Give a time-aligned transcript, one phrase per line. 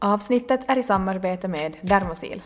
[0.00, 2.42] Avsnittet är i samarbete med Dermosil.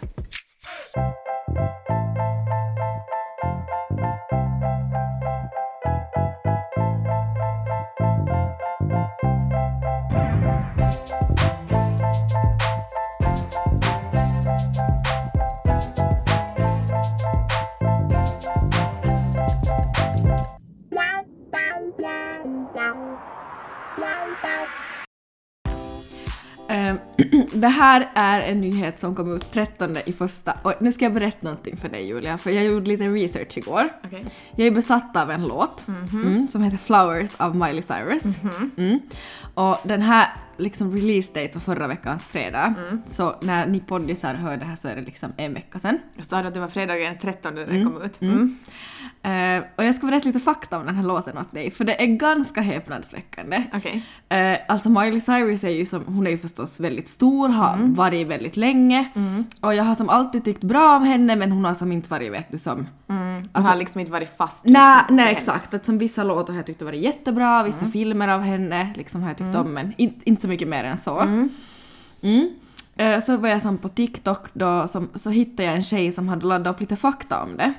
[27.63, 30.53] Det här är en nyhet som kom ut 13 i första.
[30.63, 33.89] Och nu ska jag berätta någonting för dig Julia, för jag gjorde lite research igår.
[34.05, 34.25] Okej.
[34.57, 38.23] Jag är besatt av en låt mm, som heter Flowers av Miley Cyrus.
[38.77, 39.01] Mm.
[39.55, 40.29] Och den här
[40.63, 42.75] liksom release date var förra veckans fredag.
[43.07, 45.99] Så när ni poddisar hör det här så är det liksom en vecka sedan.
[46.17, 48.23] Jag sa att det var fredagen den 13 när den kom ut.
[48.23, 48.59] Mm.
[49.23, 52.03] Eh, och jag ska berätta lite fakta om den här låten åt dig, för det
[52.03, 53.63] är ganska häpnadsväckande.
[53.75, 54.07] Okej.
[54.29, 58.27] Eh, alltså Miley Cyrus är ju som, hon är ju förstås väldigt stor, har varit
[58.27, 59.11] väldigt länge.
[59.61, 62.33] Och jag har som alltid tyckt bra om henne men hon har som inte varit
[62.33, 62.87] vet du som...
[63.09, 63.49] Mm.
[63.53, 66.53] Alltså- har liksom inte varit fast Nej, liksom, nej med exakt, att som vissa låtar
[66.53, 69.93] har jag tyckt varit jättebra, vissa filmer av henne liksom har jag tyckt om men
[69.97, 71.19] inte, inte så mycket mer än så.
[72.23, 72.49] Mm.
[72.97, 76.29] Eh, så var jag som på TikTok då som, så hittade jag en tjej som
[76.29, 77.73] hade laddat upp lite fakta om det.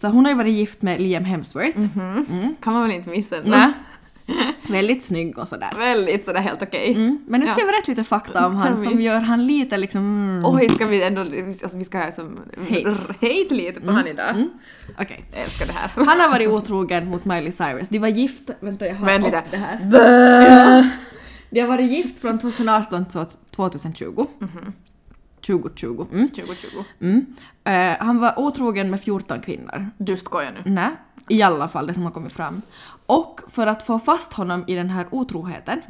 [0.00, 1.78] Så hon har ju varit gift med Liam Hemsworth.
[1.78, 2.54] henne.
[2.60, 3.50] Kan man väl inte missa ändå.
[3.50, 3.72] Nej.
[4.68, 5.74] Väldigt snygg och sådär.
[5.78, 6.94] Väldigt sådär helt okej.
[6.94, 7.18] Mm.
[7.26, 7.60] Men nu ska Ja.
[7.60, 10.00] jag berätta lite fakta om han som gör han lite liksom...
[10.00, 10.54] Mm.
[10.54, 12.38] Oj, ska vi ändå, alltså vi ska som
[12.70, 13.54] Hate.
[13.54, 14.44] lite på han idag.
[14.98, 15.24] Okej.
[15.32, 15.90] Jag älskar det här.
[15.96, 17.88] Han har varit otrogen mot Miley Cyrus.
[17.88, 18.50] De var gift...
[18.60, 19.78] Vänta, jag har upp det här.
[19.90, 20.86] Bäh!
[21.50, 24.26] De har varit gift från 2018 till 2020.
[25.46, 26.06] 2020.
[26.12, 26.28] Mm.
[26.28, 26.84] 2020.
[27.00, 27.26] Mm.
[27.64, 29.90] Eh, han var otrogen med 14 kvinnor.
[29.98, 30.70] Du skojar nu.
[30.70, 30.90] Nej,
[31.28, 32.62] i alla fall det som har kommit fram.
[33.06, 35.82] Och för att få fast honom i den här otroheten,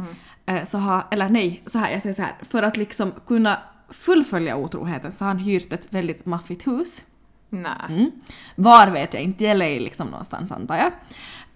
[0.46, 3.58] eh, så har, eller nej, så här, jag säger så här, för att liksom kunna
[3.88, 7.02] fullfölja otroheten så har han hyrt ett väldigt maffigt hus.
[7.50, 7.72] Nej.
[7.88, 8.10] Mm.
[8.54, 10.92] Var vet jag inte, i LA liksom någonstans antar jag.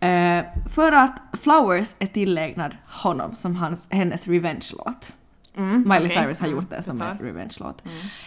[0.05, 5.13] Eh, för att Flowers är tillägnad honom som hans, hennes revenge-låt.
[5.57, 6.23] Mm, Miley okej.
[6.23, 7.83] Cyrus har gjort det som en revenge-låt.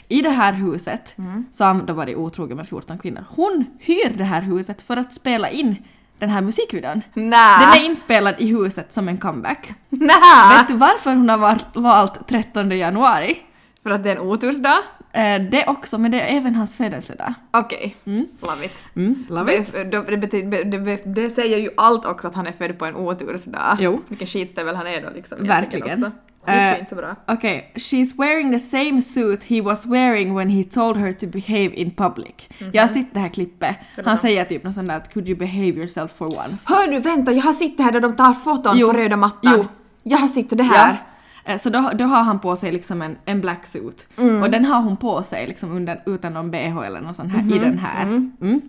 [0.07, 1.13] I det här huset,
[1.59, 3.25] har han då varit otrogen med 14 kvinnor.
[3.29, 5.75] Hon hyr det här huset för att spela in
[6.19, 7.01] den här musikvideon.
[7.13, 7.79] Den Nej!
[7.79, 9.73] är inspelad i huset som en comeback.
[9.89, 10.57] Nej!
[10.57, 13.37] Vet du varför hon har valt, valt 13 januari?
[13.83, 14.77] För att det är en otursdag?
[15.17, 17.33] Eh, det också, men det är även hans födelsedag.
[17.51, 17.95] Okej.
[18.41, 18.83] Love it.
[18.95, 19.73] Mm, love it.
[19.73, 22.95] Det, det, det, betyder, det, säger ju allt också att han är född på en
[22.95, 23.77] otursdag.
[23.79, 23.99] Jo.
[24.07, 25.37] Vilken skitstövel han är då liksom.
[25.41, 26.03] Verkligen.
[26.03, 26.11] Också.
[26.45, 27.15] Det ju Eh, inte så bra.
[27.27, 31.75] Okej, she's wearing the same suit he was wearing when he told her to behave
[31.75, 32.33] in public.
[32.73, 33.75] Jag har sett det här klippet.
[34.05, 36.99] Han säger typ något sånt där att “could you behave yourself for once?” Hör du,
[36.99, 38.87] vänta, jag har sett det här där de tar foton Jo.
[38.87, 39.53] på röda mattan.
[39.57, 39.65] Jo.
[40.03, 40.89] Jag har sett det här.
[40.89, 41.06] Ja.
[41.47, 44.07] Eh, Så då, då har han på sig liksom en, en black suit.
[44.17, 44.41] Mm.
[44.43, 47.41] Och den har hon på sig liksom under, utan någon bh eller något sånt här
[47.41, 47.53] Mhm.
[47.53, 48.03] i den här.
[48.03, 48.61] Mm.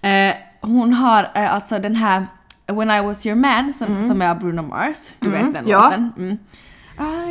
[0.00, 2.26] Eh, hon har eh, alltså den här
[2.66, 4.98] “When I was your man” som, som är av Bruno Mars.
[5.20, 5.70] Du vet den Mm.
[5.70, 5.82] Ja.
[5.84, 6.12] låten?
[6.18, 6.38] Mm.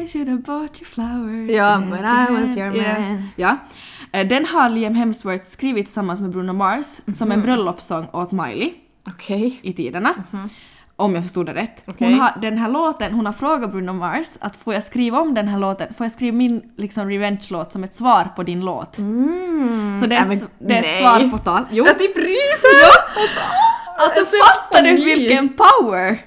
[0.03, 1.51] I should have bought you flowers.
[1.51, 2.99] Ja, when I was your hand." Ja.
[3.09, 3.23] man.
[3.35, 3.57] Ja.
[4.11, 6.85] Eh, Den har Liam Hemsworth skrivit tillsammans med Bruno Mars
[7.15, 7.31] som Mhm.
[7.31, 8.73] en bröllopssång åt Miley
[9.07, 9.59] Okej.
[9.61, 10.09] i tiderna.
[10.99, 11.81] Om jag förstod det rätt.
[11.85, 12.07] Okej.
[12.11, 15.33] Hon har, den här låten, hon har frågat Bruno Mars att får jag skriva om
[15.33, 18.97] den här låten, får jag skriva min liksom revenge-låt som ett svar på din låt?
[18.97, 19.97] Mm.
[20.01, 21.63] Så det är, Nej, ett, det är ett svar på tal.
[21.71, 21.85] Jo.
[21.85, 22.87] Jag typ ryser!
[23.99, 26.21] Alltså Alltså, fattar du vilken power?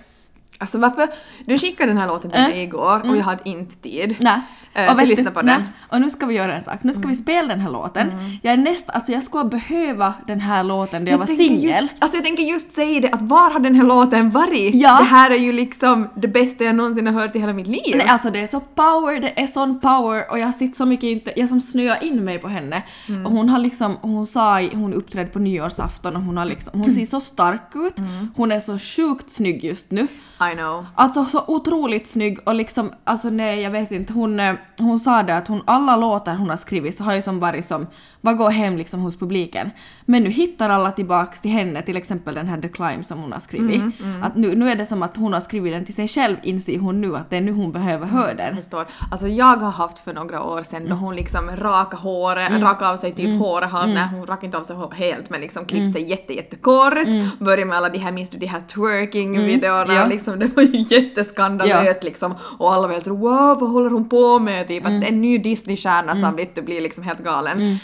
[0.58, 1.08] Alltså varför?
[1.44, 2.48] Du skickade den här låten till Äh.
[2.48, 4.16] mig igår och jag hade inte tid.
[4.20, 4.40] Nej.
[4.74, 5.48] Eh, och vet lyssna på den.
[5.48, 5.68] Mm.
[5.88, 6.78] Och nu ska vi göra en sak.
[6.82, 8.12] Nu ska vi spela den här låten.
[8.42, 11.88] Jag är nästan, alltså jag skulle behöva den här låten när jag, var tänker singel.
[11.98, 14.74] alltså jag tänker just säga det, att var har den här låten varit?
[14.74, 14.98] Ja.
[14.98, 17.94] Det här är ju liksom det bästa jag någonsin har hört i hela mitt liv.
[17.96, 21.04] Nej, alltså det är så power, det är sån power och jag sitter så mycket
[21.04, 22.82] inte, jag som snöar in mig på henne.
[23.08, 23.26] Mm.
[23.26, 26.90] Och hon har liksom, hon sa, hon uppträdde på nyårsafton och hon har liksom, hon
[26.94, 27.98] ser så stark ut.
[27.98, 28.32] Mm.
[28.36, 30.06] Hon är så sjukt snygg just nu.
[30.52, 30.86] I know.
[30.94, 35.22] Alltså så otroligt snygg och liksom, alltså nej jag vet inte, hon, eh, hon sa
[35.22, 37.86] det att hon, alla låtar hon har skrivit så har ju som varit som,
[38.20, 39.70] vad går hem liksom hos publiken.
[40.04, 43.32] Men nu hittar alla tillbaks till henne, till exempel den här The Climb som hon
[43.32, 43.82] har skrivit.
[44.00, 46.36] Mm, Att nu, nu är det som att hon har skrivit den till sig själv
[46.42, 48.56] inser hon nu att det är nu hon behöver höra Jag den.
[48.56, 48.86] förstår.
[49.10, 52.96] Alltså jag har haft för några år sedan då hon liksom raka håret, raka av
[52.96, 56.10] sig typ håret, har, nej hon rakade inte av sig helt men liksom klippt sig
[56.10, 56.94] jätte jättekort,
[57.38, 60.06] började med alla de här, minns du de här twerking-videorna, Ja.
[60.06, 62.34] liksom, det var ju jätteskandalöst liksom.
[62.58, 64.68] Och alla var helt wow vad håller hon på med?
[64.68, 67.60] Typ att en ny Disney-stjärna som vet du blir liksom helt galen.
[67.60, 67.76] Ehm,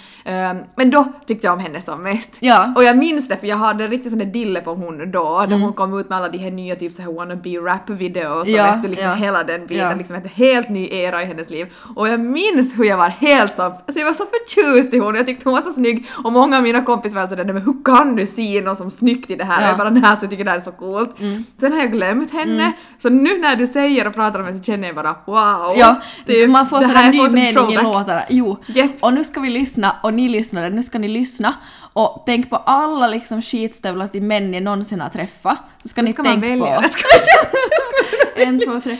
[0.75, 2.33] men då tyckte jag om henne som mest.
[2.41, 2.73] Ja.
[2.77, 5.57] Och jag minns det för jag hade riktigt sån där dille på hon då, då
[5.57, 8.49] hon kom ut med alla de här nya typ så här wannabe rap videos och
[8.49, 9.15] Ja, vet du liksom ja.
[9.15, 9.95] hela den biten, Ja.
[9.95, 11.67] liksom ett helt ny era i hennes liv.
[11.97, 15.15] Och jag minns hur jag var helt så, alltså jag var så förtjust i hon
[15.15, 17.63] jag tyckte hon var så snygg och många av mina kompisar var sådär "Nej, men
[17.63, 19.63] hur kan du se något som snyggt i det här?
[19.63, 19.69] Ja.
[19.69, 21.17] Jag bara nej så jag tycker det här är så coolt.
[21.61, 24.65] Sen har jag glömt henne, så nu när du säger och pratar om henne så
[24.65, 25.77] känner jag bara wow.
[25.79, 25.97] Ja,
[26.27, 28.23] typ, man får sådär ny mening i låtarna.
[28.29, 28.57] Jo.
[28.67, 28.91] Japp.
[29.01, 31.55] Och nu ska vi lyssna, och ni lyssnare, nu ska ni lyssna.
[31.93, 35.59] Och tänk på alla liksom skitstövlar till män ni någonsin har träffat.
[35.83, 36.83] Så ska ni ska man tänka välja.
[38.37, 38.43] på...
[38.43, 38.97] En, två, tre.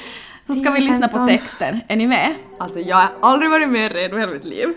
[0.47, 1.39] Så ska vi 10, lyssna på 15.
[1.39, 1.81] texten.
[1.89, 2.35] Är ni med?
[2.59, 4.69] Alltså jag har aldrig varit mer redo i hela mitt liv.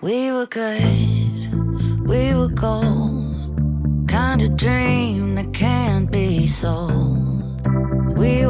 [0.00, 3.16] We were good, we were gold.
[4.10, 7.36] Kind of dream that can't be sold.
[8.18, 8.45] We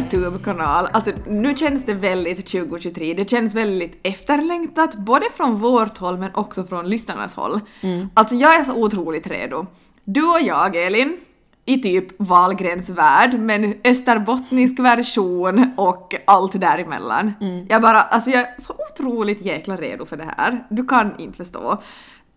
[0.00, 0.88] Youtube-kanal.
[0.92, 3.14] Alltså nu känns det väldigt 2023.
[3.14, 7.60] Det känns väldigt efterlängtat, både från vårt håll men också från lyssnarnas håll.
[8.14, 9.66] Alltså jag är så otroligt redo.
[10.04, 11.16] Du och jag, Elin,
[11.64, 17.32] i typ Wahlgrens värld, men österbottnisk version och allt däremellan.
[17.68, 20.64] Jag bara, alltså jag är så otroligt jäkla redo för det här.
[20.70, 21.78] Du kan inte förstå.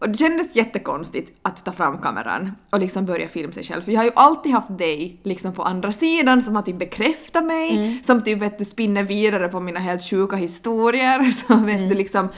[0.04, 3.82] Och det kändes jättekonstigt att ta fram kameran och liksom börja filma sig själv.
[3.82, 7.46] För jag har ju alltid haft dig liksom på andra sidan som har typ bekräftat
[7.46, 11.24] mig, som typ vet du spinner vidare på mina helt sjuka historier.
[11.32, 12.30] Så vet du liksom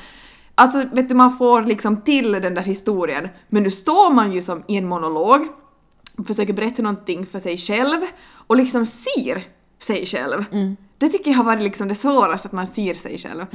[0.56, 4.42] Alltså vet du, man får liksom till den där historien, men nu står man ju
[4.42, 5.48] som i en monolog
[6.18, 8.02] och försöker berätta någonting för sig själv
[8.48, 9.44] och liksom ser
[9.80, 10.46] sig själv.
[10.98, 13.46] Det tycker jag har varit liksom det svåraste, att man ser sig själv.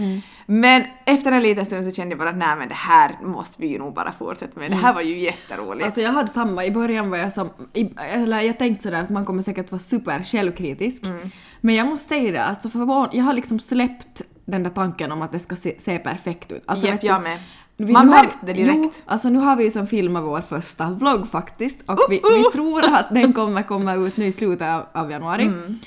[0.47, 3.63] Men efter en liten stund så kände jag bara att nej men det här måste
[3.63, 4.71] vi ju nog bara fortsätta med.
[4.71, 5.87] Det här var ju jätteroligt.
[5.87, 9.11] Alltså jag hade samma, i början var jag som, i, eller jag tänkte sådär att
[9.11, 11.03] man kommer säkert vara super självkritisk.
[11.05, 11.31] Mm.
[11.61, 15.13] Men jag måste säga det, alltså för van, jag har liksom släppt den där tanken
[15.13, 16.63] om att det ska se, se perfekt ut.
[16.67, 17.39] Alltså Japp, jag med.
[17.77, 18.77] vi- Man märkte det direkt.
[18.77, 22.45] Jo, alltså nu har vi ju som filmat vår första vlogg faktiskt och vi, vi
[22.53, 25.43] tror att den kommer komma ut nu i slutet av, av januari.
[25.45, 25.79] Mm.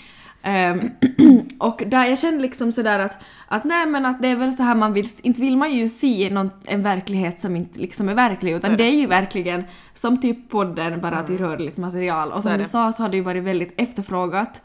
[0.46, 0.92] Ehm,
[1.60, 4.64] och där jag kände liksom sådär att, att nej men att det är väl så
[4.64, 8.14] här man vill, inte vill man ju se någon, en verklighet som inte liksom är
[8.14, 8.90] verklig utan är det det.
[8.90, 9.64] är ju verkligen
[9.94, 12.66] som typ podden bara att vi rörligt material och som du det.
[12.66, 14.62] sa så har det ju varit väldigt efterfrågat.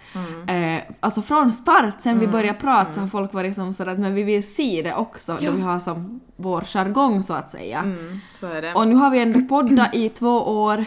[0.48, 3.98] Eh, alltså från start sen vi började prata så har folk varit som sådär att
[3.98, 7.78] men vi vill se det också då vi har som vår jargong så att säga.
[7.78, 8.72] Mm, så.
[8.74, 10.84] Och nu har vi ändå poddat i två år.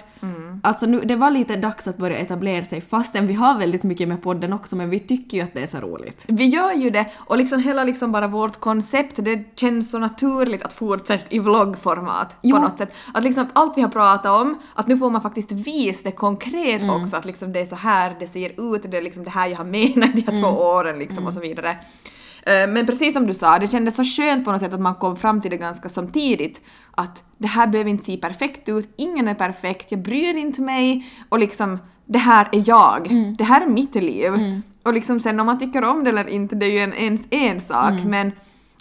[0.51, 0.61] Mm.
[0.63, 4.07] Alltså nu, det var lite dags att börja etablera sig fastän vi har väldigt mycket
[4.07, 6.21] med podden också men vi tycker ju att det är så roligt.
[6.27, 10.63] Vi gör ju det och liksom hela liksom bara vårt koncept, det känns så naturligt
[10.63, 12.55] att fortsätta i vloggformat Jo.
[12.55, 12.93] på något sätt.
[13.13, 16.81] Att liksom allt vi har pratat om, att nu får man faktiskt visa det konkret
[16.83, 17.03] Mm.
[17.03, 19.47] också, att liksom det är så här det ser ut, det är liksom det här
[19.47, 20.57] jag har menat de här två Mm.
[20.59, 21.77] åren liksom och så vidare.
[22.45, 24.95] Eh, Men precis som du sa, det kändes så skönt på något sätt att man
[24.95, 26.61] kom fram till det ganska samtidigt.
[26.91, 31.05] Att det här behöver inte se perfekt ut, ingen är perfekt, jag bryr inte mig
[31.29, 33.35] och liksom det här är jag, Mm.
[33.35, 34.61] det här är mitt liv.
[34.83, 37.19] Och liksom sen om man tycker om det eller inte, det är ju en, en,
[37.29, 38.09] en sak, Mm.
[38.09, 38.31] men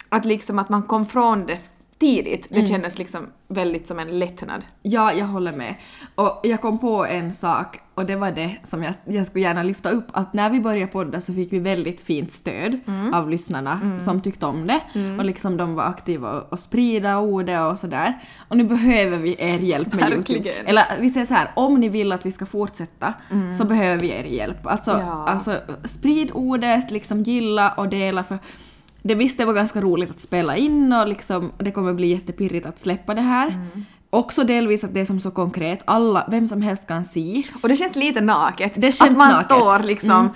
[0.09, 1.59] att liksom att man kom från det
[2.01, 2.61] tidigt, Mm.
[2.61, 4.61] det kändes liksom väldigt som en lättnad.
[4.81, 5.75] Ja, jag håller med.
[6.15, 9.63] Och jag kom på en sak och det var det som jag, jag skulle gärna
[9.63, 13.13] lyfta upp att när vi började podda så fick vi väldigt fint stöd Mm.
[13.13, 14.79] av lyssnarna som tyckte om det
[15.19, 18.13] och liksom de var aktiva och, och sprida ordet och sådär.
[18.47, 20.45] Och nu behöver vi er hjälp med Verkligen.
[20.45, 20.69] Youtube.
[20.69, 23.13] Eller vi säger så här, om ni vill att vi ska fortsätta
[23.57, 24.67] så behöver vi er hjälp.
[24.67, 25.07] Alltså, Mm.
[25.07, 25.27] Ja.
[25.27, 25.55] alltså
[25.85, 28.39] sprid ordet, liksom gilla och dela för
[29.01, 32.65] det visst det var ganska roligt att spela in och liksom det kommer bli jättepirrigt
[32.65, 33.47] att släppa det här.
[33.47, 33.85] Mm.
[34.09, 37.43] Också delvis att det är som så konkret, alla, vem som helst kan se.
[37.61, 38.73] Och det känns lite naket.
[38.75, 39.45] Det känns att man naket.
[39.45, 40.31] står liksom eh,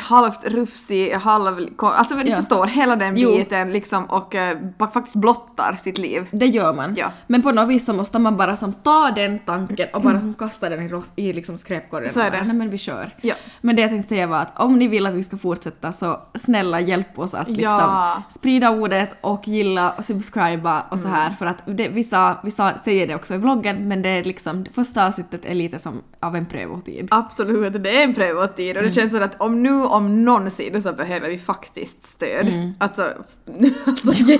[0.00, 1.68] halvt rufsig, halv...
[1.78, 2.36] Alltså men du Ja.
[2.36, 3.36] förstår, hela den Jo.
[3.36, 6.26] biten liksom och eh, ba- faktiskt blottar sitt liv.
[6.30, 6.94] Det gör man.
[6.96, 7.12] Ja.
[7.26, 10.34] Men på något vis så måste man bara som ta den tanken och bara som
[10.34, 12.12] kasta den i, ros- i liksom skräpkorgen.
[12.12, 12.46] Så är bara, det.
[12.46, 13.10] Nej men vi kör.
[13.20, 13.34] Ja.
[13.60, 16.20] Men det jag tänkte säga var att om ni vill att vi ska fortsätta så
[16.34, 18.22] snälla hjälp oss att liksom Ja.
[18.30, 21.20] sprida ordet och gilla och subscriba och så Mm.
[21.20, 24.64] här för att det, vissa, vissa säger det också i vloggen men det är liksom,
[24.64, 27.08] det första avsnittet är lite som av en prövotid.
[27.10, 30.92] Absolut, det är en prövotid och det känns som att om nu om någonsin så
[30.92, 32.72] behöver vi faktiskt stöd.
[32.78, 33.02] Alltså,
[33.86, 34.38] alltså ge,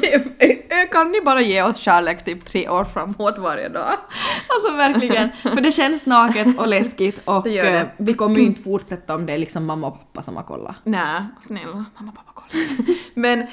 [0.90, 3.90] kan ni bara ge oss kärlek typ tre år framåt varje dag?
[4.48, 7.78] Alltså verkligen, för det känns naket och läskigt och Det det.
[7.80, 10.42] eh, vi kommer ju inte fortsätta om det är liksom mamma och pappa som har
[10.42, 10.76] kollat.
[10.84, 12.31] Nej, snälla mamma pappa kolla inte.
[13.14, 13.46] Men eh,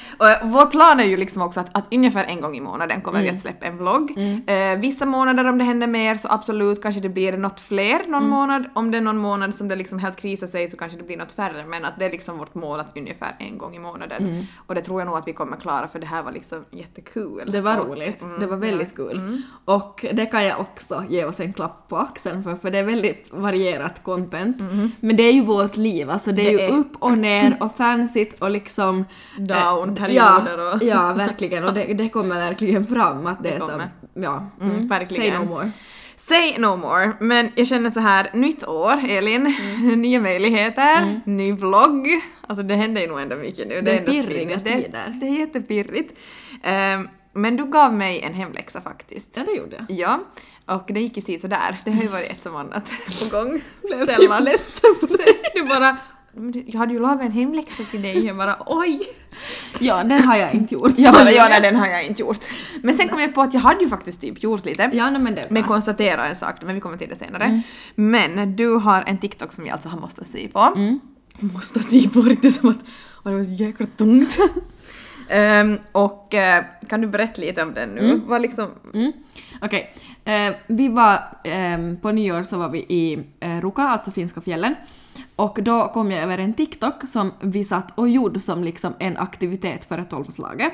[0.44, 3.28] vår plan är ju liksom också att, att ungefär en gång i månaden kommer vi
[3.28, 4.10] att släppa en vlogg.
[4.46, 8.28] Eh, vissa månader om det händer mer så absolut kanske det blir något fler någon
[8.28, 8.64] månad.
[8.74, 11.16] Om det är någon månad som det liksom helt krisar sig så kanske det blir
[11.16, 14.46] något färre men att det är liksom vårt mål att ungefär en gång i månaden.
[14.66, 17.52] Och det tror jag nog att vi kommer klara för det här var liksom jättekul.
[17.52, 19.42] Det var roligt, mm, det var väldigt kul.
[19.64, 22.84] Och det kan jag också ge oss en klapp på axeln för, för det är
[22.84, 24.56] väldigt varierat content.
[25.00, 27.56] Men det är ju vårt liv, alltså det är Det ju är- upp och ner
[27.60, 28.89] och fancyt och liksom...
[29.38, 31.64] Down, eh, perioder ja, och- Ja, verkligen.
[31.64, 33.82] Och det, det kommer verkligen fram att det, Det är som...
[34.14, 35.32] Ja, Mm, verkligen.
[35.32, 35.70] Say no more.
[36.16, 40.02] Say no more, men jag känner så här, nytt år Elin, Mm.
[40.02, 42.06] nya möjligheter, ny vlogg.
[42.46, 43.80] Alltså det händer ju nog ändå mycket nu.
[43.80, 45.12] Det är ändå pirriga tider.
[45.20, 46.18] det är jättepirrigt.
[46.62, 49.28] Ehm, men du gav mig en hemläxa faktiskt.
[49.34, 49.98] Ja, det gjorde jag.
[49.98, 50.20] Ja,
[50.76, 51.76] och det gick ju sådär.
[51.84, 52.90] Det har ju varit ett som annat
[53.30, 53.60] på gång.
[53.82, 54.38] Blev Sällan.
[54.38, 55.34] typ ledsen på det.
[55.54, 55.98] Du bara, "Men du,
[56.66, 58.26] jag hade ju lagat en hemläxa till dig.
[58.26, 59.00] Jag bara oj.
[59.80, 60.92] Ja, den har jag inte gjort.
[60.98, 62.44] Jag bara ja, nej den har jag inte gjort.
[62.82, 64.90] Men sen kom jag på att jag hade ju faktiskt typ gjort lite.
[64.92, 67.44] Ja, nej, men det Men konstatera en sak, men vi kommer till det senare.
[67.44, 67.62] Mm.
[67.94, 70.58] Men du har en TikTok som jag alltså har måste se på.
[70.76, 71.00] Mm.
[71.40, 72.78] Måste se på, är som att
[73.24, 74.38] åh, det var så jäkla tungt.
[75.28, 78.20] Ehm, och eh, kan du berätta lite om den nu?
[78.26, 78.68] Vad liksom...
[78.94, 79.12] Mm.
[79.60, 79.94] Okej.
[80.24, 84.74] Eh, vi var, ehm, på nyår så var vi i eh, Ruka, alltså finska fjällen.
[85.36, 89.16] Och då kom jag över en TikTok som vi satt och gjorde som liksom en
[89.16, 90.72] aktivitet för ett tolvslaget.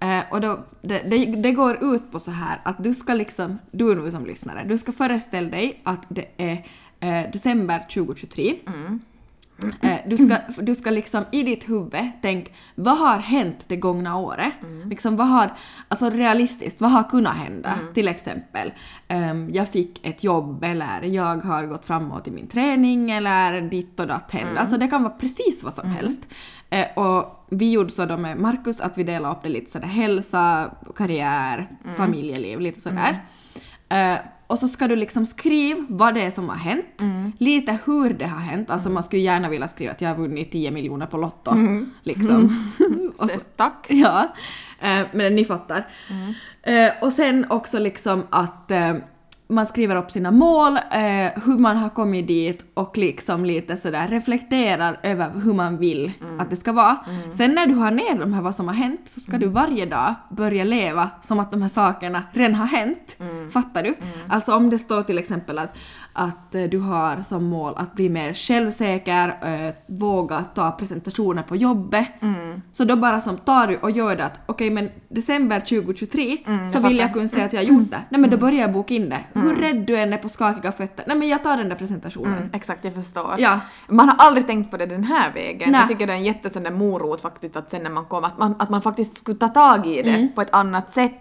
[0.00, 3.58] Eh, och då, det, det, det går ut på så här att du ska liksom,
[3.70, 6.66] du nu som lyssnare, du ska föreställa dig att det är
[7.00, 8.54] eh, december 2023.
[8.66, 8.72] Eh,
[10.06, 14.52] du, ska, du ska liksom i ditt huvud tänk, vad har hänt det gångna året?
[14.84, 15.52] Liksom vad har,
[15.88, 17.78] alltså realistiskt, vad har kunnat hända?
[17.94, 18.72] Till exempel,
[19.08, 24.00] ehm, jag fick ett jobb eller jag har gått framåt i min träning eller ditt
[24.00, 24.60] och datt hände.
[24.60, 26.26] Alltså det kan vara precis vad som helst.
[26.70, 29.86] Eh, och vi gjorde så då med Markus att vi delade upp det lite sådär
[29.88, 33.22] hälsa, karriär, familjeliv, lite sådär.
[33.88, 34.18] Eh,
[34.50, 37.02] och så ska du liksom skriva vad det är som har hänt,
[37.38, 40.52] lite hur det har hänt, alltså man skulle gärna vilja skriva att jag har vunnit
[40.52, 41.54] 10 miljoner på Lotto.
[42.02, 42.70] Liksom.
[43.18, 43.86] och så, Tack.
[43.88, 44.34] ja,
[44.80, 45.86] eh, men ni fattar.
[46.62, 48.94] Eh, och sen också liksom att eh,
[49.50, 54.08] man skriver upp sina mål, eh, hur man har kommit dit och liksom lite sådär
[54.08, 56.96] reflekterar över hur man vill att det ska vara.
[57.30, 59.86] Sen när du har ner de här vad som har hänt så ska du varje
[59.86, 63.16] dag börja leva som att de här sakerna redan har hänt.
[63.52, 63.94] Fattar du?
[64.28, 65.76] Alltså om det står till exempel att,
[66.12, 71.56] att eh, du har som mål att bli mer självsäker, eh, våga ta presentationer på
[71.56, 72.06] jobbet.
[72.72, 76.50] Så då bara som tar du och gör det att okej men december 2023 så
[76.50, 76.90] jag vill fattar.
[76.90, 78.02] jag kunna säga att jag har gjort det.
[78.08, 79.24] Nej men då börjar jag boka in det.
[79.32, 82.36] Hur rädd du än är på skakiga fötter, nej men jag tar den där presentationen.
[82.38, 83.34] Mm, exakt, jag förstår.
[83.38, 83.60] Ja.
[83.88, 85.72] Man har aldrig tänkt på det den här vägen.
[85.72, 85.80] Nej.
[85.80, 88.54] Jag tycker det är en jättesån morot faktiskt att sen när man kommer, att man,
[88.58, 91.20] att man faktiskt skulle ta tag i det på ett annat sätt.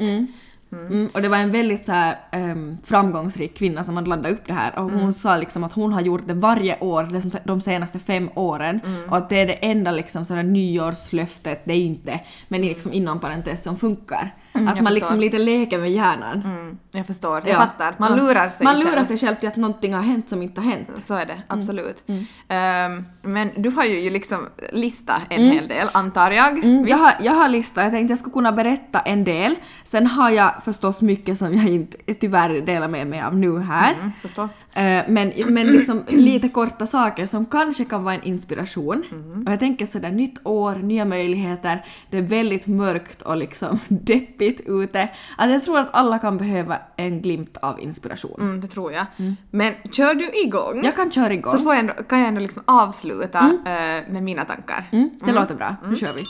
[0.71, 4.41] Mm, och det var en väldigt så här, ehm, framgångsrik kvinna som hade laddat upp
[4.47, 7.07] det här och hon sa liksom att hon har gjort det varje år
[7.43, 11.73] de, senaste fem åren och att det är det enda liksom så här nyårslöftet, det
[11.73, 14.33] är inte, men liksom inom parentes som funkar.
[14.51, 14.91] att jag man förstår.
[14.91, 16.41] liksom lite leker med hjärnan.
[16.45, 17.57] Mm, jag förstår, jag Ja.
[17.59, 17.95] fattar.
[17.97, 18.89] Man lurar sig Man själv.
[18.89, 20.87] lurar sig själv till att någonting har hänt som inte har hänt.
[21.05, 21.43] Så är det, Mm.
[21.47, 22.03] absolut.
[22.47, 26.63] Ehm, men du har ju liksom listat en hel del, antar jag.
[26.65, 29.55] Mm, jag, har, jag har listat, jag tänkte jag skulle kunna berätta en del.
[29.91, 33.93] Sen har jag förstås mycket som jag inte tyvärr delar med mig av nu här.
[33.93, 34.65] Mm, förstås.
[34.73, 39.03] Eh, men, men liksom lite korta saker som kanske kan vara en inspiration.
[39.11, 39.43] Mm.
[39.47, 44.61] Och jag tänker sådär nytt år, nya möjligheter, det är väldigt mörkt och liksom deppigt
[44.65, 45.09] ute.
[45.37, 48.41] Alltså jag tror att alla kan behöva en glimt av inspiration.
[48.41, 49.05] Mm, det tror jag.
[49.51, 50.81] Men kör du igång?
[50.83, 51.53] Jag kan köra igång.
[51.53, 54.83] Så får jag ändå, kan jag ändå liksom avsluta eh, med mina tankar.
[54.91, 56.21] Mm, det låter bra, nu kör vi.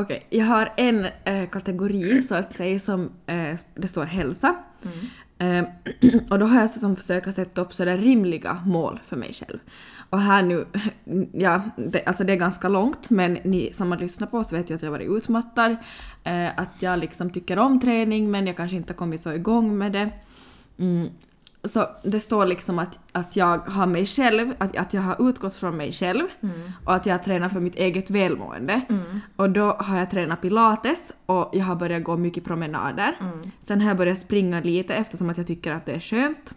[0.00, 4.56] Okej, jag har en eh, kategori så att säga som eh, det står hälsa.
[5.38, 5.64] Eh,
[6.30, 9.58] och då har jag som försökt sätta upp sådär rimliga mål för mig själv.
[10.10, 10.66] Och här nu,
[11.32, 14.70] ja, det, alltså det är ganska långt men ni som har lyssnat på oss vet
[14.70, 15.76] ju att jag har varit utmattad.
[16.24, 19.78] Eh, att jag liksom tycker om träning men jag kanske inte har kommit så igång
[19.78, 20.10] med det.
[20.78, 21.08] Mm.
[21.64, 25.54] Så det står liksom att, att jag har mig själv, att, att jag har utgått
[25.54, 26.24] från mig själv
[26.84, 28.80] och att jag tränar för mitt eget välmående.
[29.36, 33.18] Och då har jag tränat pilates och jag har börjat gå mycket promenader.
[33.60, 36.54] Sen har jag börjat springa lite eftersom att jag tycker att det är skönt.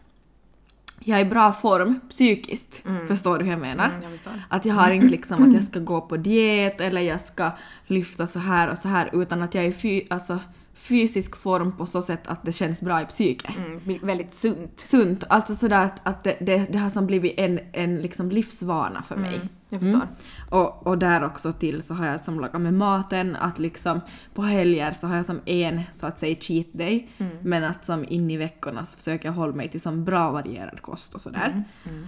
[1.03, 3.89] Jag är i bra form psykiskt, förstår du hur jag menar?
[3.89, 4.33] Mm, jag.
[4.49, 7.51] Att jag har inte liksom att jag ska gå på diet eller jag ska
[7.87, 10.39] lyfta så här och så här utan att jag är fy, alltså,
[10.81, 14.79] fysisk form på så sätt att det känns bra i psyket Mm, väldigt sunt.
[14.79, 15.23] sunt.
[15.29, 19.15] Alltså sådär att, att det, det, det har som blivit en, en liksom livsvana för
[19.15, 19.35] mig.
[19.35, 20.07] Mm, jag förstår.
[20.49, 24.01] Och, och där också till så har jag som lagat med maten att liksom
[24.33, 27.37] på helger så har jag som en så att säga cheat day Mm.
[27.41, 30.81] men att som in i veckorna så försöker jag hålla mig till som bra varierad
[30.81, 31.63] kost och sådär.
[31.85, 32.05] Mm,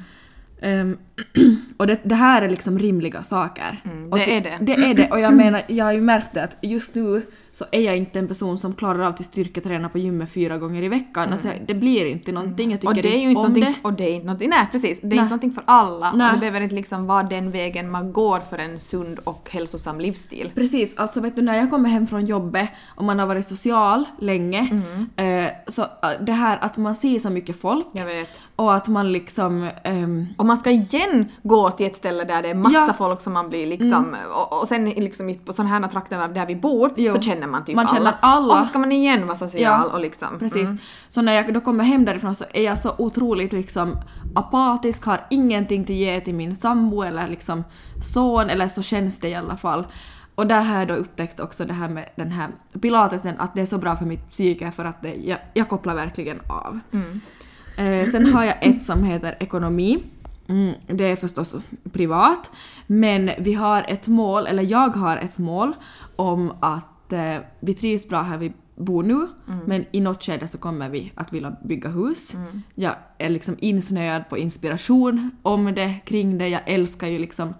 [0.62, 0.98] Ehm,
[1.78, 3.82] och det, det här är liksom rimliga saker.
[3.86, 4.58] Mm, och det är det.
[4.62, 7.22] Det är det och jag menar, jag har ju märkt det att just nu
[7.56, 10.84] så är jag inte en person som klarar av att styrketräna på gymmet fyra gånger
[10.84, 11.32] i veckan.
[11.34, 12.98] Alltså, det blir inte någonting, jag tycker Mm.
[12.98, 13.76] Och det är ju inte om det.
[13.84, 15.18] och det är inte någonting, nej precis, det är Nej.
[15.18, 16.28] inte någonting för alla Nej.
[16.28, 20.00] och det behöver inte liksom vara den vägen man går för en sund och hälsosam
[20.00, 20.52] livsstil.
[20.56, 24.06] Precis, alltså vet du när jag kommer hem från jobbet och man har varit social
[24.20, 25.46] länge, Mm.
[25.46, 25.88] eh, så eh,
[26.22, 28.42] det här att man ser så mycket folk Jag vet.
[28.56, 29.70] och att man liksom...
[29.84, 32.84] ehm, Och man ska igen gå till ett ställe där det är massa Ja.
[32.84, 32.96] Mm.
[32.96, 36.56] folk som man blir liksom, och, och sen liksom på sådana här trakter där vi
[36.56, 37.14] bor Jo.
[37.14, 37.98] så känner man typ Man alla.
[37.98, 38.54] känner alla.
[38.54, 40.40] Och så ska man igen vara social Ja, och liksom.
[40.40, 40.70] Precis.
[40.70, 40.78] Mm.
[41.08, 43.98] Så när jag då kommer hem därifrån så är jag så otroligt liksom
[44.36, 47.64] apatisk, har ingenting att ge till min sambo eller liksom
[48.04, 49.86] son, eller så känns det i alla fall.
[50.36, 52.50] Och där har jag då upptäckt också det här med den här
[52.82, 55.96] pilatesen, att det är så bra för mitt psyke för att det, jag, jag kopplar
[55.96, 56.80] verkligen av.
[56.92, 57.22] Mm.
[57.78, 60.04] Eh, sen har jag ett som heter ekonomi.
[60.48, 61.56] Mm, det är förstås
[61.92, 62.50] privat.
[62.88, 65.74] Men vi har ett mål, eller jag har ett mål
[66.16, 69.28] om att eh, vi trivs bra här vi bor nu,
[69.66, 72.36] men i något skede så kommer vi att vilja bygga hus.
[72.76, 76.48] Jag är liksom insnöad på inspiration om det, kring det.
[76.48, 77.54] Jag älskar ju liksom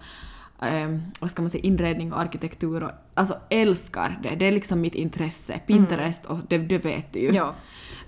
[0.62, 4.34] eh, vad ska man säga, inredning och arkitektur och alltså älskar det.
[4.34, 5.60] Det är liksom mitt intresse.
[5.66, 7.32] Pinterest och det, det vet du ju.
[7.32, 7.52] Ja.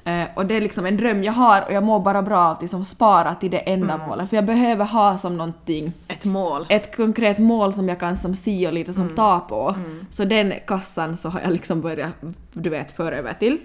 [0.04, 2.52] Eh, och det är liksom en dröm jag har och jag mår bara bra av
[2.52, 4.30] att liksom spara till det ändamålet.
[4.30, 6.66] För jag behöver ha som någonting, Ett mål.
[6.68, 9.76] ett konkret mål som jag kan som si och lite som ta på.
[10.10, 12.12] Så den kassan så har jag liksom börjat,
[12.52, 13.58] du vet, föra över till.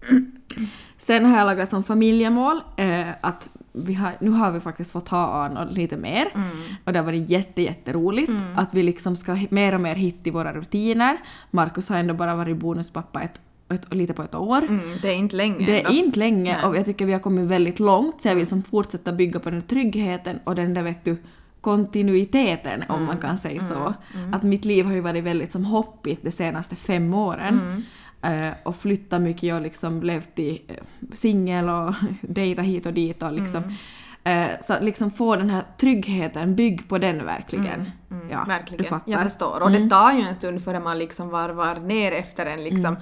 [0.98, 5.08] Sen har jag lagat som familjemål eh, att vi har, nu har vi faktiskt fått
[5.08, 6.26] ha Arnold lite mer
[6.84, 10.30] och det har varit jätte, jätteroligt att vi liksom ska mer och mer hitta i
[10.32, 11.16] våra rutiner.
[11.50, 14.58] Markus har ändå bara varit bonuspappa ett, ett, lite på ett år.
[14.58, 15.90] Mm, det är inte länge Det ändå.
[15.90, 16.64] är inte länge Nej.
[16.64, 19.50] och jag tycker vi har kommit väldigt långt så jag vill som fortsätta bygga på
[19.50, 21.16] den tryggheten och den där vet du
[21.60, 23.94] kontinuiteten om man kan säga så.
[24.32, 27.84] Att mitt liv har ju varit väldigt som hoppigt de senaste fem åren.
[28.22, 30.74] Eh, och flyttat mycket och liksom levt i eh,
[31.14, 33.62] singel och dejta hit och dit och liksom.
[34.24, 37.90] Eh, så att liksom få den här tryggheten, bygg på den verkligen.
[38.30, 38.82] Ja, Verkligen.
[38.82, 39.12] du fattar.
[39.12, 39.62] Jag förstår.
[39.62, 42.96] Och det tar ju en stund före man liksom varvar ner efter en liksom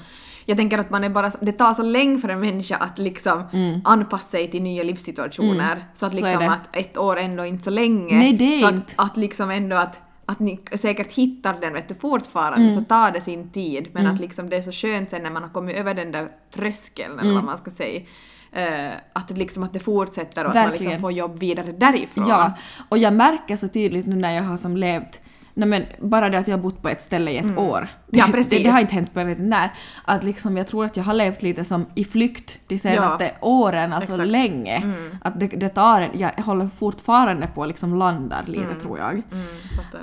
[0.44, 2.98] Jag tänker att man är bara så, det tar så länge för en människa att
[2.98, 3.42] liksom
[3.84, 5.84] anpassa sig till nya livssituationer.
[5.94, 6.50] Så att Så är liksom det.
[6.50, 8.18] att ett år ändå inte så länge.
[8.18, 8.92] Nej, det är så inte.
[8.96, 12.74] Att, att liksom ändå att att ni säkert hittar den vet du fortfarande Mm.
[12.74, 15.42] så tar det sin tid men att liksom det är så skönt sen när man
[15.42, 18.00] har kommit över den där tröskeln eller vad man ska säga.
[18.52, 20.70] eh, att liksom att det fortsätter och att man Mm.
[20.70, 20.90] Verkligen.
[20.90, 22.28] liksom får jobb vidare därifrån.
[22.28, 22.52] Ja,
[22.88, 25.20] och jag märker så tydligt nu när jag har som levt
[25.58, 27.78] Nej men bara det att jag har bott på ett ställe i ett år.
[27.78, 27.88] Mm.
[28.10, 28.62] Ja, Det, precis.
[28.64, 29.70] det har inte hänt på jag vet inte när.
[30.04, 33.92] Att liksom jag tror att jag har levt lite som i flykt de senaste åren,
[33.92, 34.28] alltså exakt.
[34.30, 34.82] länge.
[35.22, 39.22] Att det, det tar jag håller fortfarande på att liksom landar lite tror jag.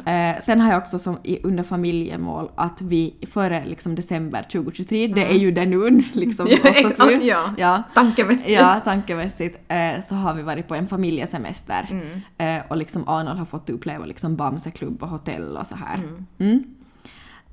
[0.06, 0.36] Mm.
[0.36, 5.08] Eh, sen har jag också som i, under familjemål att vi före liksom december 2023,
[5.08, 6.92] det är ju det nu liksom Mm.
[6.98, 7.20] Ja, nu.
[7.22, 7.54] ja.
[7.58, 7.84] ja.
[7.94, 8.50] Tankemässigt.
[8.50, 12.22] Ja, tankemässigt eh, så har vi varit på en familjesemester Mm.
[12.58, 15.96] eh, och liksom Arnold har fått uppleva liksom Bamseklubb och hotell och så här.
[15.96, 16.26] Mm.
[16.40, 16.64] Mm.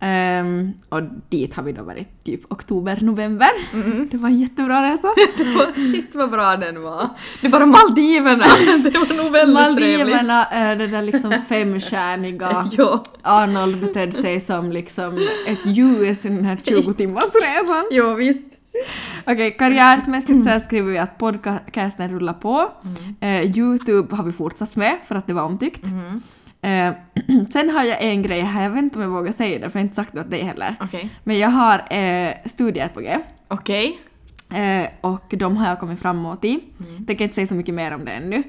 [0.02, 3.50] Ehm, och dit har vi då varit typ oktober, november.
[3.72, 4.08] Mm.
[4.10, 5.08] Det var en jättebra resa.
[5.92, 7.08] Shit vad bra den var.
[7.40, 8.44] Det var Maldiverna.
[8.90, 10.14] Det var nog väldigt trevligt.
[10.14, 12.70] Maldiverna, eh, det där liksom femstjärniga.
[12.72, 13.04] Jo.
[13.22, 17.84] Arnold betedde sig som liksom ett ljus i den här 20 timmars resan.
[17.90, 18.46] jo, visst.
[19.26, 22.70] Okej, karriärsmässigt så skriver vi att podcasten rullar på.
[23.20, 25.84] Eh, Youtube har vi fortsatt med för att det var omtyckt.
[26.62, 26.92] Eh,
[27.52, 29.78] sen har jag en grej här, jag vet inte om jag vågar säga det för
[29.78, 30.76] jag har inte sagt det åt dig heller.
[30.80, 31.10] Okej.
[31.24, 33.18] Men jag har eh, studier på G.
[33.48, 33.98] Okej.
[34.50, 36.60] Eh, och de har jag kommit framåt i.
[36.88, 37.06] Mm.
[37.06, 38.36] Tänker inte säga så mycket mer om det ännu.
[38.36, 38.42] Eh,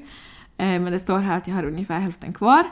[0.56, 2.64] men det står här att jag har ungefär hälften kvar.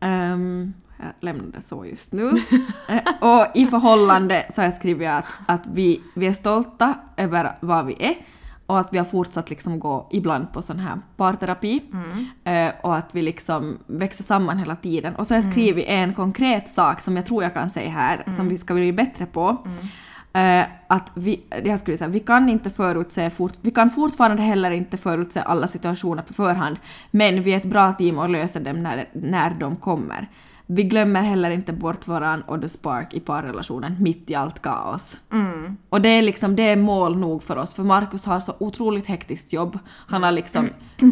[0.00, 2.22] Ehm, jag lämnar det så just nu.
[2.88, 7.52] eh, och i förhållande så har jag skrivit att, att vi, vi är stolta över
[7.60, 8.14] vad vi är
[8.66, 11.82] och att vi har fortsatt liksom gå ibland på sån här parterapi
[12.44, 15.14] eh, och att vi liksom växer samman hela tiden.
[15.14, 18.24] Och så har jag skrivit en konkret sak som jag tror jag kan säga här
[18.36, 19.58] som vi ska bli bättre på.
[20.32, 24.70] Eh, att vi, jag skulle säga, vi kan inte förutse, fort, vi kan fortfarande heller
[24.70, 26.76] inte förutse alla situationer på förhand,
[27.10, 30.28] men vi är ett bra team och löser dem när, när de kommer.
[30.66, 35.18] Vi glömmer heller inte bort varann och the spark i parrelationen mitt i allt kaos.
[35.32, 35.76] Mm.
[35.88, 39.06] Och det är liksom, det är mål nog för oss, för Markus har så otroligt
[39.06, 39.78] hektiskt jobb.
[39.86, 40.68] Han har liksom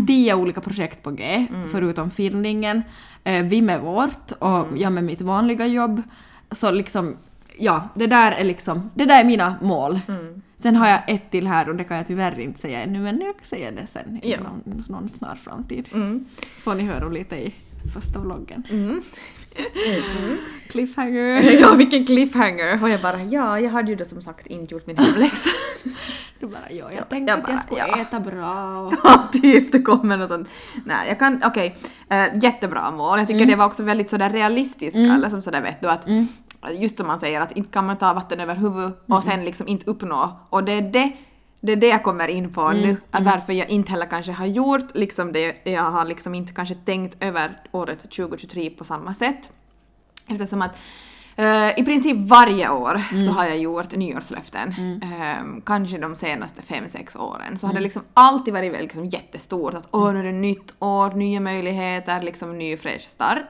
[0.06, 2.82] tio olika projekt på G, förutom filmningen.
[3.24, 6.02] Eh, vi med vårt och jag med mitt vanliga jobb.
[6.50, 7.16] Så liksom,
[7.58, 10.00] ja, det där är liksom, det där är mina mål.
[10.56, 13.20] Sen har jag ett till här och det kan jag tyvärr inte säga ännu, men
[13.20, 14.38] jag kan säga det sen i Ja.
[14.40, 15.88] någon, någon snar framtid.
[15.92, 16.24] Mm.
[16.64, 17.54] Får ni höra lite i
[17.94, 18.62] första vloggen.
[18.70, 19.00] Mm.
[20.68, 21.42] Cliffhanger!
[21.60, 22.82] Ja, vilken cliffhanger!
[22.82, 25.50] Och jag bara ja, jag hade ju då som sagt inte gjort min hemläxa.
[26.40, 28.00] Du bara ja, jag tänkte jag att jag bara, skulle ja.
[28.00, 28.92] äta bra och...
[29.04, 30.48] Ja, typ, det kommer något sånt.
[30.84, 31.76] Nej, jag kan, okej,
[32.10, 33.18] eh, jättebra mål.
[33.18, 36.06] Jag tycker det var också väldigt sådär realistiska, eller som sådär vet du att
[36.70, 39.68] just som man säger att inte kan man ta vatten över huvudet och sen liksom
[39.68, 40.46] inte uppnå.
[40.50, 41.12] Och det är det,
[41.64, 44.46] det är det jag kommer in på nu, att varför jag inte heller kanske har
[44.46, 49.50] gjort liksom det, jag har liksom inte kanske tänkt över året 2023 på samma sätt.
[50.28, 50.76] Eftersom att
[51.36, 54.74] eh, i princip varje år så har jag gjort nyårslöften.
[55.02, 57.58] Eh, kanske de senaste fem sex åren.
[57.58, 61.10] Så har det liksom alltid varit liksom jättestort att åh nu är det nytt år,
[61.10, 63.46] nya möjligheter, liksom ny fräsch start.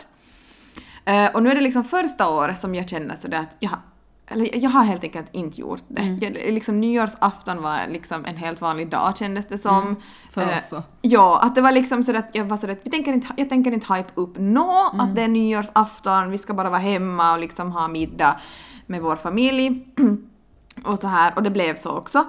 [1.05, 3.79] Eh, och nu är det liksom första året som jag känner sådär att jag, har-
[4.27, 6.19] eller jag har helt enkelt inte gjort det.
[6.21, 9.97] Jag, liksom nyårsafton var liksom en helt vanlig dag kändes det som.
[10.31, 10.83] för Eh, oss så.
[11.03, 13.49] Ja, att det var liksom så att jag var sådär att vi tänker inte, jag
[13.49, 15.01] tänker inte hype upp nå Mm.
[15.01, 18.41] att det är nyårsafton, vi ska bara vara hemma och liksom ha middag
[18.87, 19.87] med vår familj.
[20.85, 22.25] och så här, och det blev så också.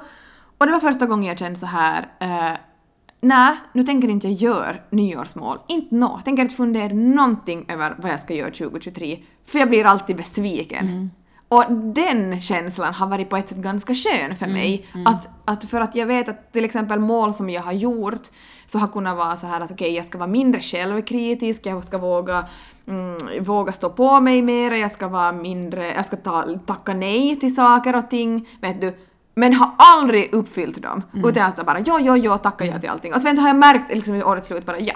[0.57, 2.57] Och det var första gången jag kände så här eh,
[3.21, 5.57] Nej, nu tänker inte jag göra nyårsmål.
[5.67, 6.11] Inte nå.
[6.15, 9.19] Jag tänker inte fundera någonting över vad jag ska göra 2023.
[9.45, 11.11] För jag blir alltid besviken.
[11.53, 14.85] Och den känslan har varit på ett sätt ganska skön för mig.
[15.05, 18.27] Att, att för att jag vet att till exempel mål som jag har gjort
[18.65, 21.97] så har kunnat vara så här att okej, jag ska vara mindre självkritisk, jag ska
[21.97, 22.45] våga,
[22.87, 27.39] mm, våga stå på mig mer, jag ska vara mindre, jag ska ta, tacka nej
[27.39, 28.97] till saker och ting, vet du.
[29.35, 31.03] Men har aldrig uppfyllt dem.
[31.25, 33.13] Utan att bara jo, jo, jo, tackar jag till allting.
[33.13, 34.95] Och sen har jag märkt liksom i årets slut bara ja.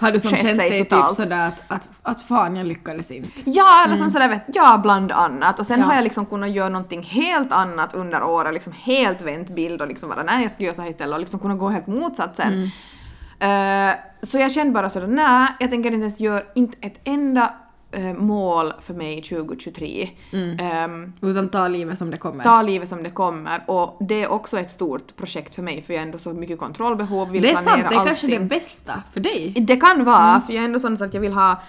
[0.00, 1.16] Har du som känt dig typ totalt.
[1.16, 3.30] sådär att, att, att fan jag lyckades inte?
[3.50, 5.58] Ja, eller som sådär vet, ja bland annat.
[5.60, 5.86] Och sen Ja.
[5.86, 9.88] har jag liksom kunnat göra någonting helt annat under året, liksom helt vänt bild och
[9.88, 12.36] liksom bara nej jag ska göra så här istället och liksom kunna gå helt motsatt
[12.36, 12.70] sen.
[13.40, 17.52] Eh, så jag kände bara sådär, nej jag tänker inte ens göra inte ett enda
[18.18, 20.08] mål för mig 2023.
[20.58, 22.44] Ehm, Utan ta livet som det kommer.
[22.44, 25.94] ta livet som det kommer och det är också ett stort projekt för mig för
[25.94, 29.02] jag har ändå så mycket kontrollbehov, vill det är sant, det är kanske det bästa
[29.14, 29.54] för dig.
[29.60, 30.40] Det kan vara, Mm.
[30.42, 31.60] för jag är ändå sån så att jag vill ha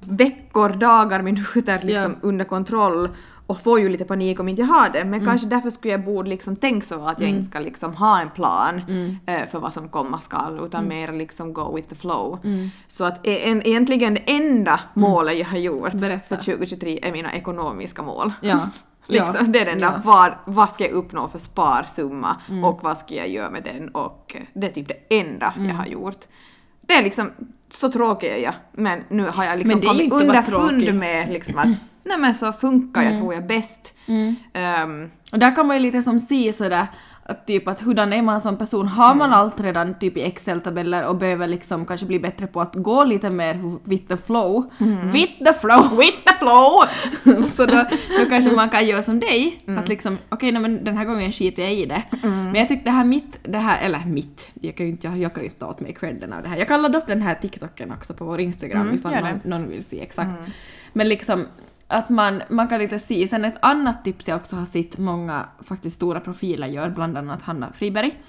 [0.00, 2.28] veckor, dagar, minuter liksom Ja.
[2.28, 3.08] under kontroll
[3.46, 5.04] och får ju lite panik om inte jag har det.
[5.04, 5.24] Men Mm.
[5.26, 8.30] kanske därför skulle jag borde liksom tänka så att jag inte ska liksom ha en
[8.30, 8.80] plan
[9.26, 10.98] eh, för vad som komma skall utan Mm.
[10.98, 12.38] mer liksom go with the flow.
[12.88, 16.36] Så att e- en, egentligen det enda målet jag har gjort Berätta.
[16.36, 18.32] för 2023 är mina ekonomiska mål.
[18.40, 18.60] Ja.
[19.06, 19.42] Liksom, Ja.
[19.46, 20.00] det är den där, Ja.
[20.04, 22.64] vad, vad ska jag uppnå för sparsumma Mm.
[22.64, 25.68] och vad ska jag göra med den och det är typ det enda Mm.
[25.68, 26.24] jag har gjort.
[26.80, 27.30] Det är liksom,
[27.70, 31.66] så tråkig är jag, men nu har jag liksom kommit underfund med liksom att
[32.04, 33.12] nej men så funkar Mm.
[33.12, 33.94] jag tror jag bäst.
[34.52, 36.86] Ehm, Och där kan man ju lite som se sådär
[37.26, 38.88] att typ att hurdan är man som person?
[38.88, 42.74] Har man allt redan typ i Excel-tabeller och behöver liksom kanske bli bättre på att
[42.74, 44.70] gå lite mer with the flow.
[45.12, 45.96] With the flow!
[45.98, 46.82] with the flow!
[47.56, 47.84] så då,
[48.18, 51.32] då kanske man kan göra som dig, att liksom okej nej, men den här gången
[51.32, 52.02] skiter jag i det.
[52.22, 55.34] Men jag tyckte det här mitt, det här, eller mitt, jag kan ju inte, jag
[55.34, 56.56] kan ju inte ta åt mig credden av det här.
[56.56, 59.68] Jag kan ladda upp den här TikToken också på vår Instagram Mm, ifall någon, någon
[59.68, 60.30] vill se exakt.
[60.92, 61.46] Men liksom
[61.88, 63.28] att man, man kan lite se.
[63.28, 67.42] Sen ett annat tips jag också har sett många faktiskt stora profiler gör, bland annat
[67.42, 68.22] Hanna Friberg,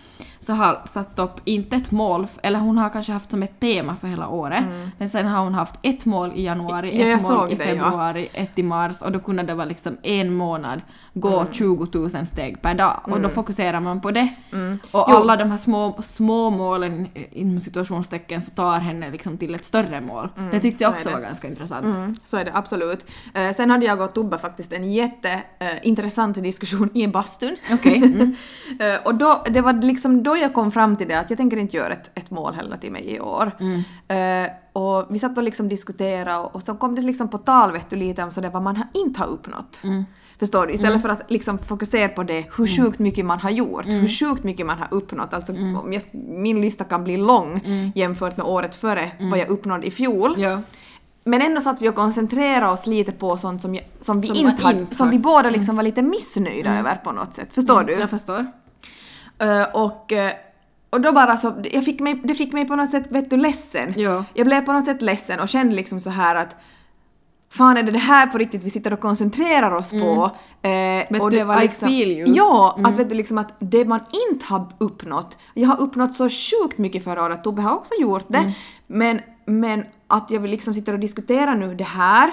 [0.46, 3.96] så har satt upp, inte ett mål, eller hon har kanske haft som ett tema
[3.96, 4.64] för hela året,
[4.98, 7.10] men sen har hon haft ett mål i januari, Mm.
[7.10, 7.84] Ja, ett mål i det, ja.
[7.84, 10.82] februari, ett i mars och då kunde det vara liksom en månad
[11.14, 11.54] gå Mm.
[11.54, 14.28] 20 000 steg per dag och då fokuserar man på det.
[14.52, 14.80] Och Mm.
[14.94, 15.00] Jo.
[15.00, 19.66] alla de här små, små målen eh, inom situationstecken så tar henne liksom till ett
[19.66, 20.30] större mål.
[20.52, 21.86] det tyckte jag Mm, också var ganska intressant.
[21.96, 23.06] Mm, så är det absolut.
[23.34, 27.56] Eh, sen hade jag och Tobbe faktiskt en jätteintressant diskussion i bastun.
[27.74, 27.98] Okej.
[27.98, 28.36] Mm.
[28.80, 31.58] Eh, och då, det var liksom då jag kom fram till det att jag tänker
[31.58, 33.52] inte göra ett, ett mål heller till mig i år.
[33.60, 34.43] Mm.
[34.43, 37.71] Eh, och vi satt och liksom diskuterade och, och så kom det liksom på tal
[37.71, 39.80] vet du, lite om sådär vad man har, inte har uppnått.
[39.84, 40.06] Mm.
[40.39, 40.74] Förstår du?
[40.74, 44.00] Istället för att liksom fokusera på det hur sjukt mycket man har gjort, Mm.
[44.00, 45.34] hur sjukt mycket man har uppnått.
[45.34, 47.91] Alltså, om jag, min lista kan bli lång Mm.
[47.95, 50.36] jämfört med året före vad jag uppnådde i fjol.
[50.38, 50.62] Ja.
[51.24, 54.38] Men ändå så att vi koncentrerade oss lite på sånt som, jag, som vi Som
[54.38, 55.08] inte hade, inte som.
[55.08, 55.17] Mm.
[55.17, 57.48] vi båda liksom var lite missnöjda över på något sätt.
[57.52, 57.93] Förstår du?
[57.93, 58.45] Jag förstår.
[59.39, 60.32] Eh, och, eh,
[60.89, 63.38] och då bara så, jag fick mig, det fick mig på något sätt vet du
[63.38, 63.93] ledsen.
[63.98, 64.26] Ja.
[64.34, 66.56] Jag blev på något sätt ledsen och kände liksom så här att
[67.50, 70.32] Fan är det det här på riktigt vi sitter och koncentrerar oss på?
[70.62, 70.71] Eh,
[71.10, 71.21] Mm.
[71.21, 72.21] Och det var I liksom, feel you.
[72.21, 72.34] Mm.
[72.34, 76.30] Ja, att vet du liksom att det man inte har uppnått, jag har uppnått så
[76.30, 78.52] sjukt mycket förra året, Tobbe har också gjort det, Mm.
[78.88, 82.32] men, men att jag liksom sitta och diskutera nu det här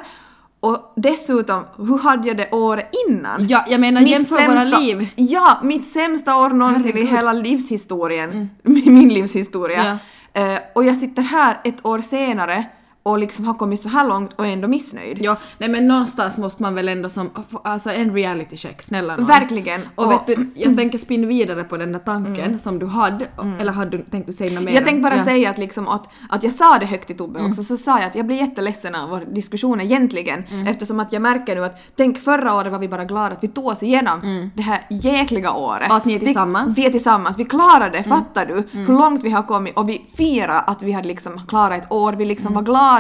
[0.63, 3.47] och dessutom, hur hade jag det året innan?
[3.47, 5.09] Ja, jag menar jämför våra liv.
[5.17, 7.09] Ja, mitt sämsta år någonsin i Herregud.
[7.09, 7.17] Mm.
[7.17, 8.51] hela livshistorien.
[8.63, 9.99] Min livshistoria.
[10.33, 12.65] Eh, och jag sitter här ett år senare
[13.03, 15.19] och liksom har kommit så här långt och är ändå missnöjd.
[15.21, 17.31] Ja, nej men någonstans måste man väl ändå som,
[17.65, 19.27] alltså en reality check, snälla nån.
[19.27, 19.81] Verkligen.
[19.95, 23.27] Och vet du, jag tänker spinna vidare på den där tanken som du hade,
[23.61, 24.73] eller hade du tänkt du säga något mer?
[24.73, 25.25] Jag tänkte bara ja.
[25.25, 28.07] säga att, liksom att, att jag sa det högt till Tobbe också, så sa jag
[28.07, 32.19] att jag blir jätteledsen av vår diskussion egentligen eftersom att jag märker nu att tänk
[32.19, 35.91] förra året var vi bara glada att vi tog oss igenom det här jäkliga året.
[35.91, 36.79] Och att ni är Vi- tillsammans.
[36.79, 38.79] Vi, är tillsammans, vi klarade det, fattar du?
[38.79, 42.13] Hur långt vi har kommit och vi firar att vi hade liksom klarat ett år,
[42.13, 42.92] vi liksom var glada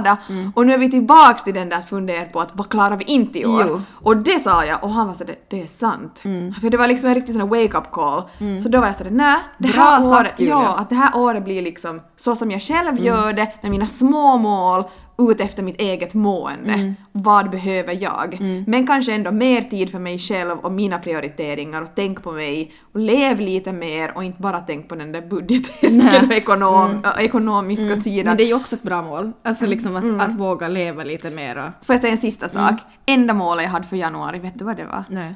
[0.54, 3.04] och nu är vi tillbaks till den där att fundera på att vad klarar vi
[3.04, 3.64] inte i år?
[3.68, 3.80] Jo.
[3.94, 6.18] Och det sa jag och han var så det, är sant.
[6.60, 8.22] För det var liksom en riktig sån wake-up call.
[8.62, 10.54] Så då var jag sådär nej, det Bra här sagt, året, Julia.
[10.54, 13.04] ja, att det här året blir liksom så som jag själv Mm.
[13.04, 14.84] gör det med mina små mål
[15.18, 16.72] ut efter mitt eget mående.
[16.72, 16.94] Mm.
[17.12, 18.38] Vad behöver jag?
[18.66, 22.72] Men kanske ändå mer tid för mig själv och mina prioriteringar och tänk på mig
[22.92, 27.24] och lev lite mer och inte bara tänk på den där budgeten och ekonom, äh,
[27.24, 28.20] ekonomiska sidan.
[28.20, 28.26] Mm.
[28.26, 29.32] Men det är ju också ett bra mål.
[29.42, 31.86] Alltså liksom att, att våga leva lite mer och...
[31.86, 32.70] Får jag säga en sista sak?
[32.70, 32.82] Mm.
[33.06, 35.04] Enda målet jag hade för januari, vet du vad det var?
[35.08, 35.34] Nej.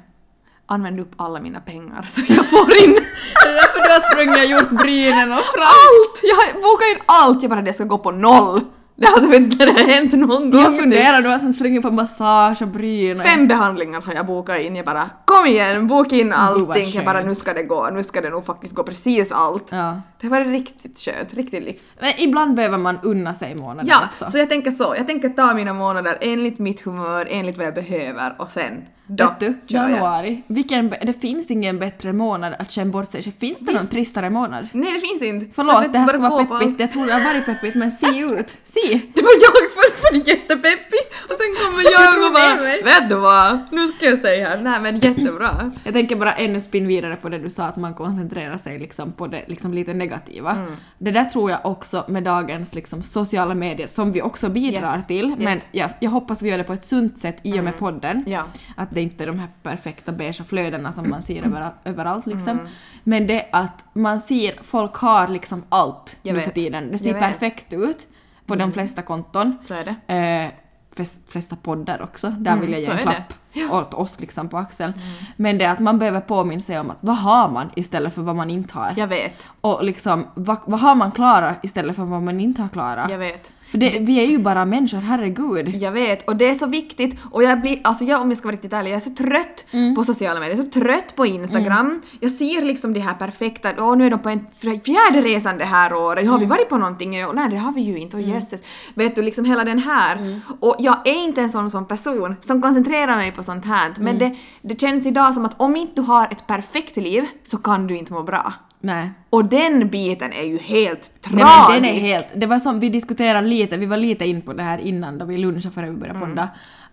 [0.68, 2.92] Använd upp alla mina pengar så jag får in
[3.42, 5.62] Det är därför du har sprungit och gjort brynen och fram.
[5.62, 6.20] allt!
[6.22, 7.42] Jag har bokat in allt!
[7.42, 8.60] Jag bara det ska gå på noll.
[8.98, 10.60] Det har alltså vet inte det har hänt någon gång.
[10.62, 13.26] Jag funderar, du har som sprungit på massage och bryn och...
[13.26, 14.76] Fem behandlingar har jag bokat in.
[14.76, 16.88] Jag bara kom igen, boka in allting.
[16.88, 17.90] Jag bara nu ska det gå.
[17.92, 19.66] Nu ska det nog faktiskt gå precis allt.
[19.70, 20.00] Ja.
[20.20, 21.92] Det var riktigt skönt, riktigt livs.
[22.00, 24.30] Men ibland behöver man unna sig månader Ja, också.
[24.30, 24.94] så jag tänker så.
[24.96, 28.72] Jag tänker ta mina månader enligt mitt humör, enligt vad jag behöver och sen
[29.06, 29.54] jag.
[29.66, 30.42] januari.
[30.46, 33.22] Vilken, det finns ingen bättre månad att känna bort sig.
[33.22, 34.68] Finns det någon tristare månad?
[34.72, 35.46] Nej det finns inte.
[35.54, 36.80] Förlåt, det här ska vara peppigt.
[36.80, 38.48] Jag tror det har varit peppigt, men se ut.
[38.64, 39.00] Se!
[39.14, 43.14] Det var jag först var det jättepeppig och sen kommer jag och bara vet du
[43.14, 45.72] vad, nu ska jag säga här, nej men jättebra.
[45.84, 49.12] Jag tänker bara ännu spinn vidare på det du sa att man koncentrerar sig liksom
[49.12, 50.50] på det liksom lite negativa.
[50.50, 50.76] Mm.
[50.98, 55.08] Det där tror jag också med dagens liksom sociala medier som vi också bidrar Japp,
[55.08, 55.30] till.
[55.30, 55.38] japp.
[55.38, 58.16] Men jag, jag hoppas vi gör det på ett sunt sätt i och med podden.
[58.16, 58.32] Mm.
[58.32, 58.44] Ja.
[58.76, 62.48] Att det inte är de här perfekta beigea flödena som man ser över, överallt liksom.
[62.58, 62.66] Mm.
[63.04, 66.92] Men det att man ser, folk har liksom allt Jag nu för tiden.
[66.92, 67.10] Det ser.
[67.10, 67.20] Mm.
[67.22, 68.06] perfekt ut
[68.46, 69.58] på de flesta konton.
[69.64, 70.14] Så är det.
[70.14, 72.30] Eh, flesta poddar också.
[72.30, 73.34] Där vill jag ge Mm, en klapp
[73.72, 74.92] åt oss liksom på axeln.
[75.36, 78.22] Men det är att man behöver påminna sig om att vad har man istället för
[78.22, 78.94] vad man inte har.
[78.96, 82.68] Jag vet, Och liksom vad, vad har man klarat istället för vad man inte har
[82.68, 83.10] klarat.
[83.10, 83.52] jag vet.
[83.70, 85.76] För det, vi är ju bara människor, herregud.
[85.82, 87.20] Jag vet, och det är så viktigt.
[87.30, 89.64] Och jag blir, alltså jag om jag ska vara riktigt ärlig, jag är så trött
[89.72, 89.94] Mm.
[89.94, 92.02] på sociala medier, så trött på Instagram.
[92.20, 94.46] Jag ser liksom de här perfekta, åh nu är de på en
[94.84, 96.40] fjärde resan det här året, har Mm.
[96.40, 97.26] vi varit på någonting?
[97.26, 98.62] Och, nej det har vi ju inte, och jösses.
[98.94, 100.16] Vet du, liksom hela den här.
[100.16, 100.40] Mm.
[100.60, 103.92] Och jag är inte en sån som person som koncentrerar mig på sånt här.
[103.98, 104.18] Men Mm.
[104.18, 104.36] det,
[104.68, 107.96] det känns idag som att om inte du har ett perfekt liv så kan du
[107.96, 108.52] inte må bra.
[108.80, 109.10] Nej.
[109.30, 111.44] Och den biten är ju helt tragisk.
[111.44, 114.42] Nej men den är helt, det var som vi diskuterade lite, vi var lite in
[114.42, 116.48] på det här innan då vi lunchade före vi började podda.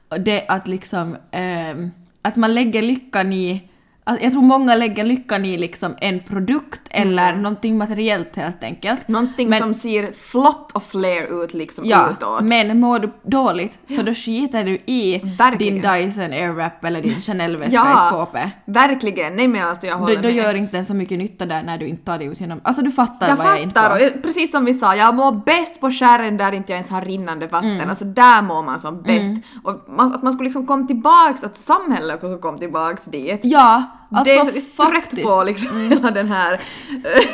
[0.10, 1.92] Och Det att liksom, ehm,
[2.22, 3.70] att man lägger lyckan i
[4.06, 9.08] Jag tror många lägger lyckan i liksom en produkt eller någonting materiellt helt enkelt.
[9.08, 12.42] Någonting Men- som ser flott och flair ut liksom Ja, utåt.
[12.42, 15.82] men mår du dåligt så då skiter du i Verkligen.
[15.82, 18.08] din Dyson Airwrap eller din Chanel-väska Ja.
[18.08, 18.50] i skåpet.
[18.66, 20.36] Verkligen, nej men alltså jag håller Då, då med.
[20.38, 22.60] gör inte så mycket nytta där när du inte tar dig ut genom...
[22.64, 24.04] Alltså du fattar jag vad jag är inne fattar, på.
[24.04, 27.02] jag- precis som vi sa, jag mår bäst på skären där inte jag ens har
[27.02, 27.72] rinnande vatten.
[27.72, 27.90] Mm.
[27.90, 29.44] Alltså där mår man som bäst.
[29.64, 33.40] Och man, att man skulle liksom komma tillbaks, att samhället också kommer tillbaks dit.
[33.44, 36.62] Ja, alltså det är så jag är trött på liksom hela den här...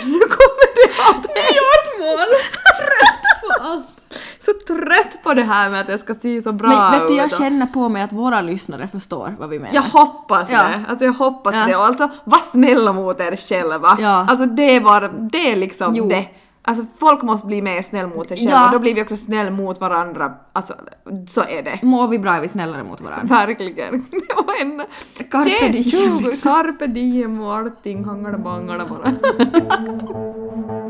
[0.05, 1.27] nu kommer det allt!
[1.27, 2.27] Nyårsmål!
[2.79, 3.85] trött på allt!
[4.45, 7.15] Så trött på det här med att det ska se så bra Men vet du,
[7.15, 7.37] jag ut.
[7.37, 9.75] känner på mig att våra lyssnare förstår vad vi menar.
[9.75, 10.57] Jag hoppas Ja.
[10.63, 10.83] det.
[10.89, 11.65] Alltså jag hoppas Ja.
[11.65, 11.75] det.
[11.75, 13.97] Och alltså var snälla mot er själva.
[14.01, 14.25] Ja.
[14.29, 16.09] Alltså det var det är liksom Jo.
[16.09, 16.25] det.
[16.61, 18.51] Alltså folk måste bli mer snäll mot sig själva.
[18.51, 18.69] Ja.
[18.71, 20.33] Då blir vi också snäll mot varandra.
[20.53, 20.75] Alltså
[21.27, 21.79] så är det.
[21.81, 23.35] Mår vi bra är vi snällare mot varandra.
[23.45, 24.05] Verkligen.
[24.11, 24.81] Det var en...
[25.31, 26.51] Carpe diem, 20, liksom.
[26.51, 29.13] Carpe diem och allting hangala bangala bara.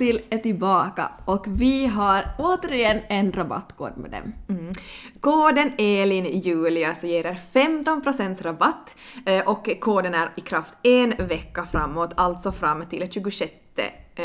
[0.00, 4.32] Dermosil är tillbaka och vi har återigen en rabattkod med dem.
[4.48, 4.72] Mm.
[5.20, 8.94] Koden ELIN Julia så ger er 15% rabatt
[9.26, 14.24] eh, och koden är i kraft en vecka framåt, alltså fram till 26 eh,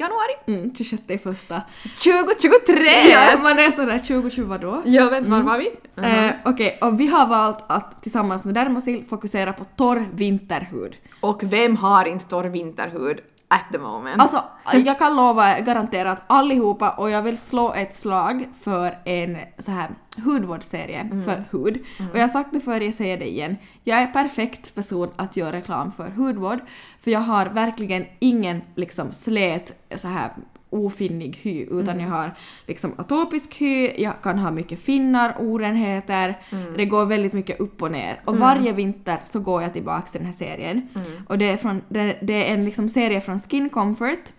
[0.00, 1.62] januari Mm, 26 i första.
[1.82, 2.76] 2023!
[3.10, 4.82] Ja, man är sådär 2020 vadå?
[4.84, 5.70] Jag vet var var vi?
[5.96, 10.96] Eh, Okej, och vi har valt att tillsammans med Dermosil fokusera på torr vinterhud.
[11.20, 14.22] Och vem har inte torr vinterhud at the moment?
[14.22, 19.38] Alltså, jag kan lova, garantera att allihopa, och jag vill slå ett slag för en
[19.58, 19.88] så här
[20.24, 21.84] hudvårdsserie för hud.
[22.12, 23.56] Och jag har sagt det förr, jag säger det igen.
[23.84, 26.58] Jag är perfekt person att göra reklam för hudvård,
[27.00, 30.30] för jag har verkligen ingen liksom slät så här
[30.70, 32.34] ofinnig hy, utan jag har
[32.66, 36.38] liksom atopisk hy, jag kan ha mycket finnar, orenheter,
[36.76, 38.20] det går väldigt mycket upp och ner.
[38.24, 40.88] Och varje vinter så går jag tillbaka till den här serien.
[41.28, 44.32] Och det är, från, det, det är en liksom serie från Skin Comfort,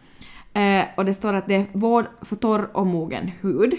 [0.53, 3.73] Eh, och det står att det är vård för torr och mogen hud.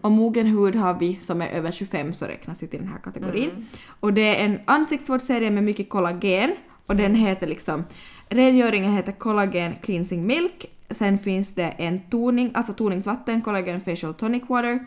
[0.00, 2.98] Och mogen hud har vi som är över 25 så räknas ju till den här
[2.98, 3.50] kategorin.
[4.00, 6.54] Och det är en ansiktsvårdsserie med mycket kollagen
[6.86, 7.84] och den heter liksom
[8.28, 10.66] Rengöringen heter Collagen Cleansing Milk.
[10.94, 14.86] Sen finns det en toning, alltså toningsvatten, Collagen Facial Tonic Water.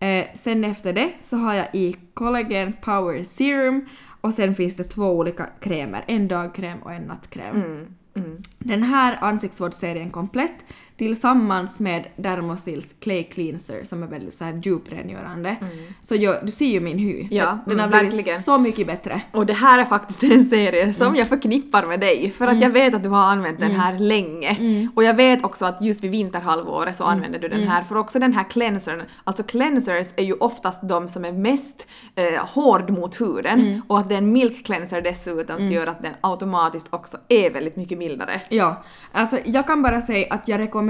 [0.00, 3.86] Eh, sen efter det så har jag i Collagen Power Serum
[4.20, 7.56] och sen finns det två olika krämer, en dagkräm och en nattkräm.
[7.56, 8.42] Mm, mm.
[8.58, 10.64] Den här ansiktsvårdsserien komplett
[10.96, 15.56] tillsammans med Dermosils Clay Cleanser som är väldigt så här djuprengörande.
[16.00, 17.14] Så jag, du ser ju min hy.
[17.20, 17.28] Mm.
[17.30, 18.42] Ja, den har mm, blivit verkligen.
[18.42, 19.20] så mycket bättre.
[19.32, 21.18] Och det här är faktiskt en serie som Mm.
[21.18, 24.48] jag förknippar med dig för att jag vet att du har använt den här länge.
[24.50, 24.88] Mm.
[24.94, 28.18] Och jag vet också att just vid vinterhalvåret så använder du den här för också
[28.18, 33.20] den här cleansern, alltså cleansers är ju oftast de som är mest eh, hård mot
[33.20, 33.82] huden Mm.
[33.88, 37.50] och att det är en milk cleanser dessutom som gör att den automatiskt också är
[37.50, 38.40] väldigt mycket mildare.
[38.48, 40.85] Ja, alltså jag kan bara säga att jag rekommenderar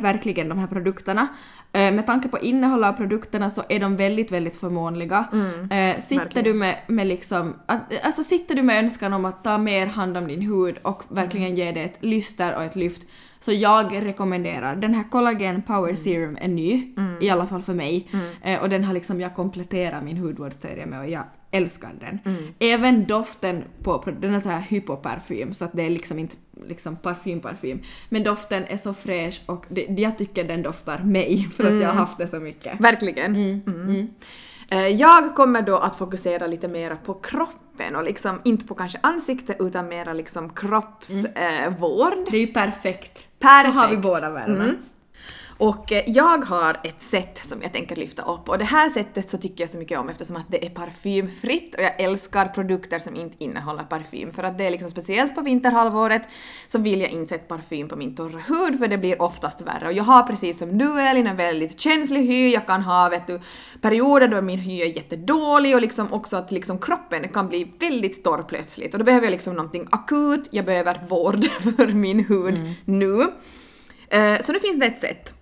[0.00, 1.28] verkligen de här produkterna.
[1.72, 5.24] Eh, med tanke på innehållet av produkterna så är de väldigt, väldigt förmånliga.
[5.70, 6.44] Eh, sitter verkligen.
[6.44, 7.54] du med, med liksom,
[8.02, 11.56] alltså sitter du med önskan om att ta mer hand om din hud och verkligen
[11.56, 13.02] ge det ett lyster och ett lyft
[13.40, 18.08] så jag rekommenderar, den här Collagen Power Serum är ny, i alla fall för mig.
[18.42, 22.18] Eh, och den har liksom jag kompletterat min hudvårdsserie med och jag älskar den.
[22.58, 26.36] Även doften på den är så här hypoparfym så att det är liksom inte
[26.68, 27.82] liksom parfym parfym.
[28.08, 31.88] Men doften är så fräsch och det, jag tycker den doftar mig för att jag
[31.88, 32.80] har haft det så mycket.
[32.80, 33.34] Verkligen.
[33.36, 34.08] Mm.
[34.68, 38.98] Eh, Jag kommer då att fokusera lite mera på kroppen och liksom inte på kanske
[39.02, 42.12] ansikte utan mera liksom kroppsvård.
[42.18, 42.24] Eh.
[42.30, 43.28] Det är ju perfekt.
[43.38, 43.74] Perfekt.
[43.74, 44.70] Så har vi båda världarna.
[45.60, 45.68] Mm.
[45.68, 48.48] Och eh, jag har ett sätt som jag tänker lyfta upp.
[48.48, 51.74] Och det här sättet så tycker jag så mycket om eftersom att det är parfymfritt.
[51.74, 54.32] Och jag älskar produkter som inte innehåller parfym.
[54.32, 56.22] För att det är liksom speciellt på vinterhalvåret
[56.66, 59.86] så vill jag inte sätta parfym på min torra hud för det blir oftast värre.
[59.86, 63.26] Och jag har precis som du Elin en väldigt känslig hy, jag kan ha vet
[63.26, 63.40] du
[63.80, 68.24] perioder då min hy är jättedålig och liksom också att liksom kroppen kan bli väldigt
[68.24, 68.94] torr plötsligt.
[68.94, 71.44] Och då behöver jag liksom någonting akut, jag behöver vård
[71.76, 73.22] för min hud nu.
[74.08, 75.34] Eh, Så nu finns det ett sätt.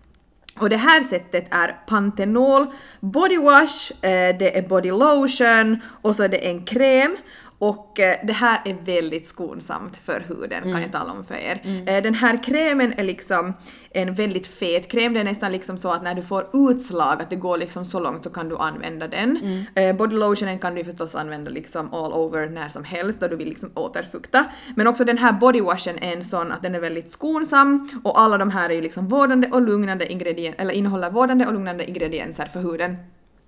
[0.59, 2.67] Och det här sättet är Pantenol,
[3.01, 7.17] Body Wash, eh, det är Body Lotion och så är det en kräm.
[7.63, 11.61] Och eh, det här är väldigt skonsamt för huden kan jag tala om för er.
[11.87, 13.55] Eh, Den här krämen är liksom
[13.91, 17.31] en väldigt fet kräm, det är nästan liksom så att när du får utslag, att
[17.31, 19.65] det går liksom så långt så kan du använda den.
[19.75, 23.37] Eh, Body lotionen kan du förstås använda liksom all over när som helst då du
[23.37, 24.45] vill liksom återfukta.
[24.77, 28.39] Men också den här bodywashen är en sån att den är väldigt skonsam och alla
[28.39, 32.47] de här är ju liksom vårdande och lugnande ingredienser, eller innehåller vårdande och lugnande ingredienser
[32.47, 32.97] för huden.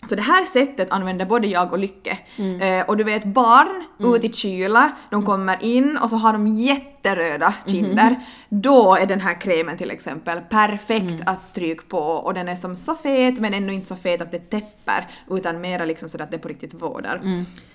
[0.08, 2.18] Så det här sättet använder både jag och Lycke.
[2.60, 3.84] Eh, och du vet barn
[4.16, 8.16] ut i kyla, de kommer in och så har de jätteröda kinder.
[8.48, 12.76] Då är den här krämen till exempel perfekt att stryka på och den är som
[12.76, 16.30] så fet men ändå inte så fet att det täpper utan mera liksom så att
[16.30, 17.20] det på riktigt vårdar.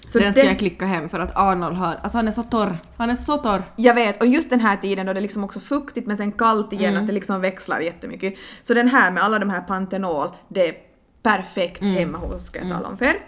[0.06, 2.44] Så den ska den- jag klicka hem för att Arnold har, alltså han är så
[2.44, 2.78] torr.
[2.98, 3.64] Han är så torr.
[3.76, 6.32] Jag vet, och just den här tiden då det är liksom också fuktigt men sen
[6.32, 8.34] kallt igen, att det liksom växlar jättemycket.
[8.64, 10.89] Så den här med alla de här Panthenol, det
[11.24, 13.20] perfekt hemma hos ska jag tala om för er.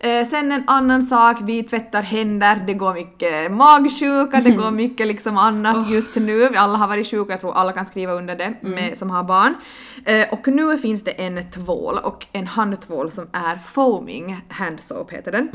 [0.00, 5.06] Eh, sen en annan sak, vi tvättar händer, det går mycket magsjuka, det går mycket
[5.06, 6.48] liksom annat just nu.
[6.48, 9.24] Vi alla har varit sjuka, jag tror alla kan skriva under det med, som har
[9.24, 9.54] barn.
[10.04, 15.12] Eh, och nu finns det en tvål och en handtvål som är foaming hand soap
[15.12, 15.48] heter den.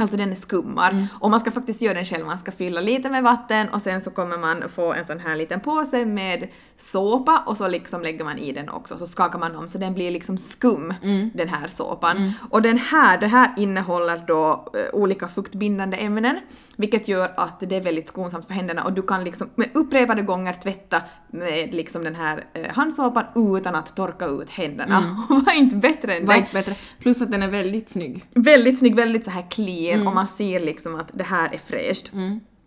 [0.00, 1.08] Alltså den skummar.
[1.20, 4.00] Och man ska faktiskt göra den själv, man ska fylla lite med vatten och sen
[4.00, 8.24] så kommer man få en sån här liten påse med såpa och så liksom lägger
[8.24, 10.94] man i den också, så skakar man om så den blir liksom skum,
[11.34, 12.32] den här såpan.
[12.50, 16.38] Och den här, det här innehåller då eh, olika fuktbindande ämnen,
[16.76, 20.22] vilket gör att det är väldigt skonsamt för händerna och du kan liksom med upprepade
[20.22, 23.24] gånger tvätta med liksom den här eh, handsåpan
[23.56, 25.16] utan att torka ut händerna.
[25.28, 26.40] Vad inte bättre än Var det?
[26.40, 26.74] inte bättre.
[26.98, 28.24] Plus att den är väldigt snygg.
[28.34, 30.06] Väldigt snygg, väldigt så här clean Mm.
[30.08, 32.12] och man ser liksom att det här är fräscht.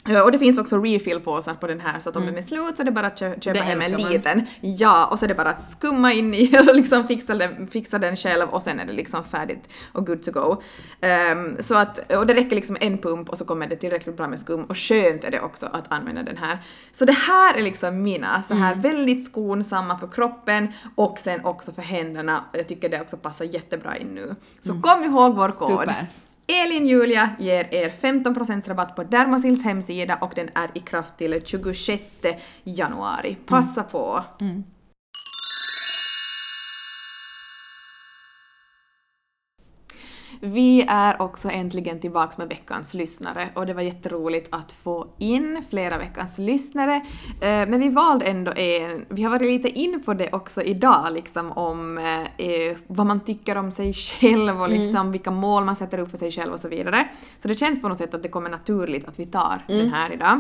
[0.06, 2.76] Ja, Och det finns också refill-påsar på den här så att om den är slut
[2.78, 3.66] så är det bara att kö- köpa Mm.
[3.66, 4.12] Det hem en älskar man.
[4.14, 4.42] liten.
[4.62, 8.00] Ja, och så är det bara att skumma in i och liksom fixa den, fixa
[8.00, 10.62] den själv och sen är det liksom färdigt och good to go.
[11.02, 14.28] Ehm, så att, och det räcker liksom en pump och så kommer det tillräckligt bra
[14.28, 16.58] med skum och skönt är det också att använda den här.
[16.92, 18.82] Så det här är liksom mina så här Mm.
[18.82, 22.44] väldigt skonsamma för kroppen och sen också för händerna.
[22.54, 24.36] Jag tycker det också passar jättebra in nu.
[24.60, 25.72] Så kom ihåg vår kod.
[25.72, 25.80] Mm.
[25.80, 26.08] Super.
[26.50, 31.42] Elin Julia ger er 15% rabatt på Dermasils hemsida och den är i kraft till
[31.46, 32.04] 26
[32.64, 33.38] januari.
[33.46, 34.24] Passa på!
[34.42, 34.52] Mm.
[34.52, 34.64] Mm.
[40.42, 45.64] Vi är också äntligen tillbaks med veckans lyssnare och det var jätteroligt att få in
[45.70, 46.96] flera veckans lyssnare.
[47.42, 51.14] Eh, Men vi valde ändå en, vi har varit lite in på det också idag
[51.14, 51.98] liksom om
[52.38, 56.18] eh, vad man tycker om sig själv och liksom vilka mål man sätter upp för
[56.18, 57.08] sig själv och så vidare.
[57.38, 60.14] Så det känns på något sätt att det kommer naturligt att vi tar den här
[60.14, 60.40] idag.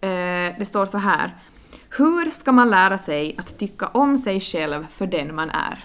[0.00, 1.36] Eh, Det står så här.
[1.98, 5.84] Hur ska man lära sig att tycka om sig själv för den man är?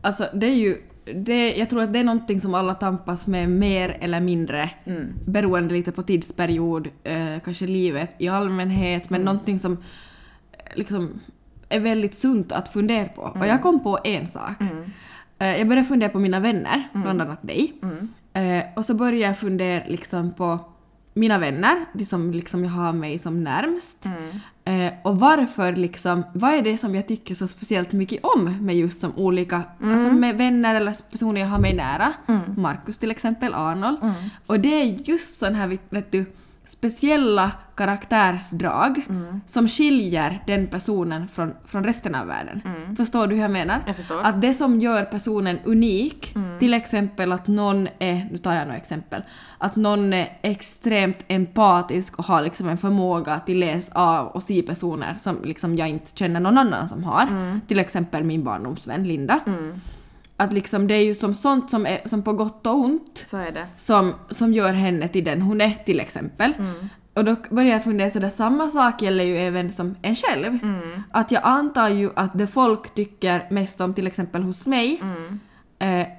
[0.00, 3.48] Alltså det är ju, det, jag tror att det är någonting som alla tampas med
[3.48, 4.70] mer eller mindre
[5.26, 9.78] beroende lite på tidsperiod, eh, kanske livet i allmänhet, men någonting som eh,
[10.74, 11.20] liksom
[11.68, 13.22] är väldigt sunt att fundera på.
[13.22, 14.60] Och jag kom på en sak.
[15.38, 17.72] Eh, jag började fundera på mina vänner, bland annat dig.
[18.32, 20.58] Eh, och så började jag fundera liksom på
[21.14, 24.06] mina vänner, de som liksom jag har mig som närmst.
[24.70, 28.76] Eh, och varför liksom, vad är det som jag tycker så speciellt mycket om med
[28.76, 32.12] just som olika, alltså med vänner eller personer jag har mig nära.
[32.56, 33.98] Markus till exempel, Arnold.
[34.46, 36.24] Och det är just sån här, vet du,
[36.70, 39.06] speciella karaktärsdrag
[39.46, 42.60] som skiljer den personen från, från resten av världen.
[42.96, 43.80] Förstår du hur jag menar?
[43.86, 44.22] Jag förstår.
[44.22, 48.76] Att det som gör personen unik, till exempel att någon är, nu tar jag några
[48.78, 49.22] exempel,
[49.58, 54.62] att någon är extremt empatisk och har liksom en förmåga till läs av och se
[54.62, 57.60] personer som liksom jag inte känner någon annan som har.
[57.66, 59.40] Till exempel min barndomsvän Linda.
[60.40, 63.36] Att liksom det är ju som sånt som, är, som på gott och ont Så
[63.36, 66.52] är som, som gör henne till den hon är till exempel.
[67.14, 70.58] Och då börjar jag fundera sådär, samma sak gäller ju även som en själv.
[71.10, 75.06] Att jag antar ju att det folk tycker mest om till exempel hos mig eh,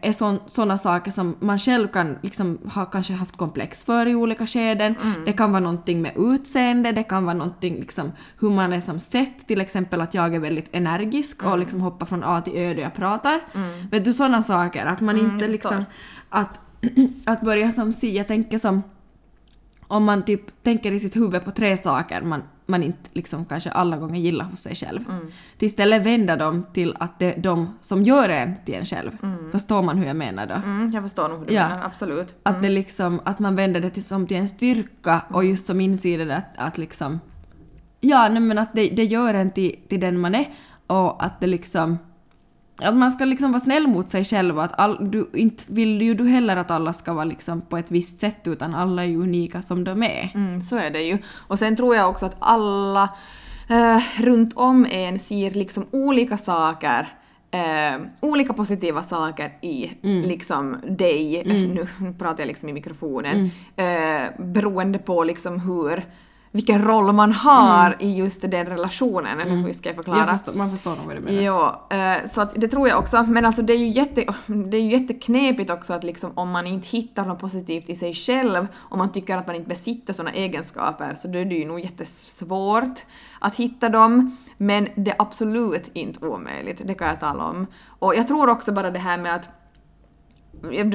[0.02, 4.46] är sådana saker som man själv kan liksom ha kanske haft komplex för i olika
[4.46, 4.96] skeden.
[5.26, 9.00] Det kan vara någonting med utseende, det kan vara någonting liksom hur man är som
[9.00, 12.74] sett, till exempel att jag är väldigt energisk och liksom hoppar från A till Ö
[12.74, 13.42] då jag pratar.
[13.92, 15.86] Vet du sådana saker, att man inte jag liksom,
[16.30, 16.60] att,
[17.26, 18.84] att börja som si, jag tänker som
[19.88, 23.72] om man typ tänker i sitt huvud på tre saker man, man inte liksom kanske
[23.72, 25.00] alla gånger gillar hos sig själv.
[25.58, 29.12] Till istället vända dem till att det är de som gör en till en själv.
[29.52, 30.54] Förstår man hur jag menar då?
[30.54, 31.70] Mm, jag förstår nog hur du Ja.
[31.70, 32.36] menar, absolut.
[32.44, 35.82] Att det liksom, att man vänder det till, som till en styrka och just som
[35.82, 37.20] insider det att, att liksom
[38.04, 40.46] Ja, nej men att det, det gör en till, till den man är
[40.88, 41.98] och att det liksom
[42.82, 46.02] att man ska liksom vara snäll mot sig själv och att all, du, inte vill
[46.02, 49.08] ju du heller att alla ska vara liksom på ett visst sätt utan alla är
[49.08, 50.32] ju unika som de är.
[50.36, 51.18] Mm, så är det ju.
[51.48, 53.10] Och sen tror jag också att alla
[53.70, 57.08] eh, runt om en ser liksom olika saker
[57.54, 61.88] Eh, olika positiva saker i liksom dig, nu
[62.20, 66.06] pratar jag liksom i mikrofonen, eh, beroende på liksom hur,
[66.52, 70.18] vilken roll man har i just den relationen, eller hur ska jag förklara?
[70.18, 71.42] Jag förstår, man förstår nog vad du menar.
[71.42, 73.24] Ja, eh, så att det tror jag också.
[73.28, 76.68] Men alltså det är ju, jätte, det är ju jätteknepigt också att liksom om man
[76.68, 80.32] inte hittar något positivt i sig själv, om man tycker att man inte besitter sådana
[80.32, 83.06] egenskaper, så då är det ju nog jättesvårt
[83.40, 84.38] att hitta dem.
[84.58, 87.68] Men det är absolut inte omöjligt, det kan jag tala om.
[88.00, 89.50] Och jag tror också bara det här med att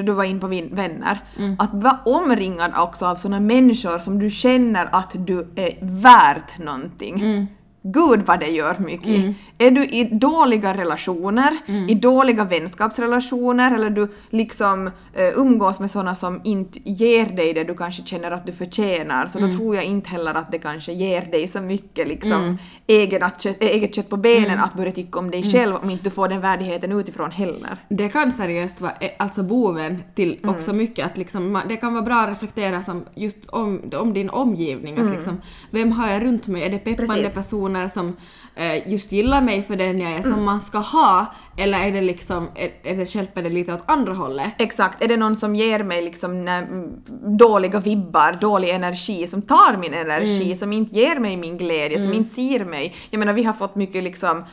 [0.03, 1.19] du var in på vänner.
[1.59, 7.47] Att vara omringad också av såna människor som du känner att du är värt någonting.
[7.93, 9.35] Gud vad det gör mycket.
[9.57, 11.57] Är du i dåliga relationer,
[11.89, 17.63] i dåliga vänskapsrelationer eller du liksom eh, umgås med såna som inte ger dig det
[17.63, 20.91] du kanske känner att du förtjänar så då tror jag inte heller att det kanske
[20.93, 22.57] ger dig så mycket liksom
[22.87, 26.09] egna kött, eget kött på benen att börja tycka om dig själv om inte du
[26.09, 27.77] får den värdigheten utifrån heller.
[27.89, 30.55] Det kan seriöst vara eh, alltså boven till Mm.
[30.55, 34.29] också mycket att liksom, det kan vara bra att reflektera som just om, om din
[34.29, 34.97] omgivning.
[34.99, 36.63] Att liksom, vem har jag runt mig?
[36.63, 37.23] Är det peppande Mm.
[37.23, 37.35] Precis.
[37.35, 38.15] personer som
[38.55, 40.31] eh, just gillar mig för den jag är Mm.
[40.31, 41.25] som man ska ha?
[41.57, 44.51] Eller är det liksom, är, är det stjälper det lite åt andra hållet?
[44.59, 46.89] Exakt, är det någon som ger mig liksom mm,
[47.37, 50.55] dåliga vibbar, dålig energi, som tar min energi, Mm.
[50.55, 52.95] som inte ger mig min glädje, som inte ser mig.
[53.09, 54.43] Jag menar vi har fått mycket liksom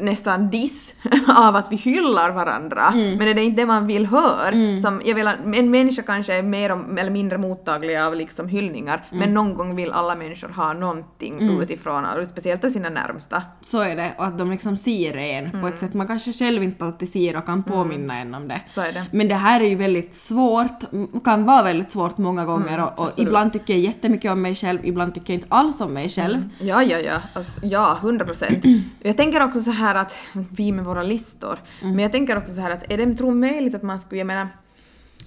[0.00, 0.94] nästan diss
[1.36, 3.18] av att vi hyllar varandra, Mm.
[3.18, 4.78] men är det inte det man vill höra?
[4.78, 9.04] Som, jag vill, en människa kanske är mer om, eller mindre mottaglig av liksom hyllningar,
[9.10, 9.20] Mm.
[9.20, 13.42] men någon gång vill alla människor ha någonting utifrån, och speciellt av sina närmsta.
[13.60, 15.72] Så är det, och att de liksom ser en på Mm.
[15.72, 18.60] ett sätt man kanske själv inte alltid ser och kan påminna en om det.
[18.68, 19.04] Så är det.
[19.12, 20.84] Men det här är ju väldigt svårt,
[21.24, 23.28] kan vara väldigt svårt många gånger och, och Mm, absolut.
[23.28, 26.34] ibland tycker jag jättemycket om mig själv, ibland tycker jag inte alls om mig själv.
[26.36, 26.50] Mm.
[26.58, 27.16] Ja, ja, ja.
[27.32, 28.64] Alltså, ja, hundra procent.
[29.02, 32.60] Jag tänker också så här att, vi med våra listor, men jag tänker också så
[32.60, 34.48] här att är det tro möjligt att man skulle, jag menar,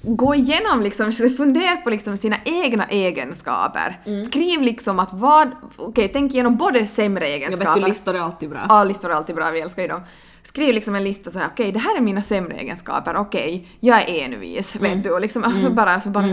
[0.01, 3.99] gå igenom liksom, fundera på liksom sina egna egenskaper.
[4.25, 7.81] Skriv liksom att vad, okej, tänk igenom både sämre Jag vet egenskaper.
[7.81, 8.65] ju, listor är alltid bra.
[8.69, 10.01] Ja, listor är alltid bra, vi älskar ju dem.
[10.47, 14.09] Skriv liksom en lista så här, okej det här är mina sämre egenskaper, okej, jag
[14.09, 16.25] är envis, vet du, och liksom, alltså bara, så bara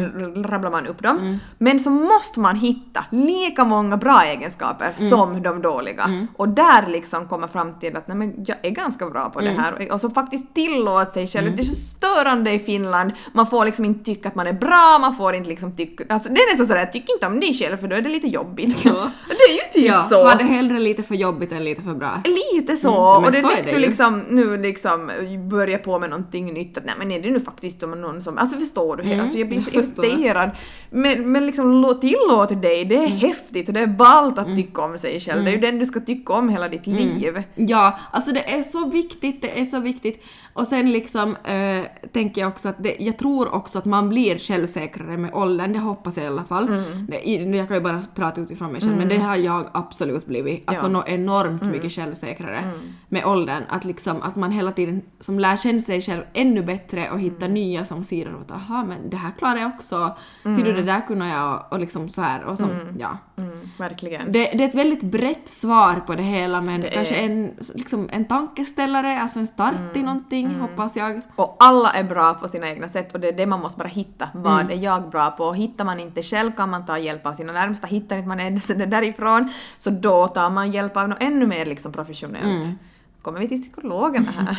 [0.44, 1.38] rabblar man upp dem.
[1.58, 6.26] Men så måste man hitta lika många bra egenskaper som de dåliga.
[6.36, 9.50] Och där liksom komma fram till att nej men jag är ganska bra på det
[9.50, 9.92] här.
[9.92, 11.56] Och, så faktiskt tillåta sig själv.
[11.56, 14.98] Det är så störande i Finland, man får liksom inte tycka att man är bra,
[15.00, 17.76] man får inte liksom tycka, alltså det är nästan sådär, tyck inte om dig själv
[17.76, 18.76] för då är det lite jobbigt.
[18.84, 18.92] Ja.
[19.28, 20.28] det är ju typ ja, så.
[20.28, 22.22] ha det hellre lite för jobbigt än lite för bra.
[22.24, 23.78] Lite så, Mm, och det så är direkt det ju.
[23.78, 25.10] liksom nu liksom
[25.50, 28.38] börjar på med någonting nytt, att nej men är det nu faktiskt som någon som,
[28.38, 29.02] alltså förstår du?
[29.02, 30.50] Mm, alltså jag blir så irriterad.
[30.90, 33.18] Men, men liksom lå- tillåt dig, det är Mm.
[33.18, 35.86] häftigt och det är ballt att tycka om sig själv, det är ju den du
[35.86, 36.98] ska tycka om hela ditt Mm.
[36.98, 37.42] liv.
[37.54, 40.24] Ja, alltså det är så viktigt, det är så viktigt.
[40.54, 44.38] Och sen liksom eh, tänker jag också att det, jag tror också att man blir
[44.38, 46.68] självsäkrare med åldern, det hoppas jag i alla fall.
[46.68, 47.06] Mm.
[47.06, 50.62] Det, jag kan ju bara prata utifrån mig själv, men det har jag absolut blivit.
[50.66, 50.88] Alltså Ja.
[50.90, 50.92] Mm.
[50.92, 52.70] nå enormt mycket självsäkrare
[53.08, 53.62] med åldern.
[53.68, 57.44] Att liksom att man hela tiden som lär känna sig själv ännu bättre och hitta
[57.44, 57.54] Mm.
[57.54, 60.16] nya som sidor och att aha men det här klarar jag också.
[60.42, 63.18] Ser du det där kunde jag och, och liksom så här och som, ja.
[63.64, 64.32] Mm, verkligen.
[64.32, 67.52] Det, det är ett väldigt brett svar på det hela men Det är- kanske en,
[67.74, 71.20] liksom en tankeställare, alltså en start i Mm, någonting hoppas jag.
[71.36, 73.88] Och alla är bra på sina egna sätt och det är det man måste bara
[73.88, 74.28] hitta.
[74.34, 74.78] Vad Mm.
[74.78, 75.52] är jag bra på?
[75.52, 77.86] Hittar man inte själv kan man ta hjälp av sina närmsta.
[77.86, 79.48] Hittar inte man det det därifrån
[79.78, 82.44] så då tar man hjälp av något ännu mer liksom professionellt.
[82.44, 82.78] Mm.
[83.22, 84.58] Kommer vi till psykologerna här.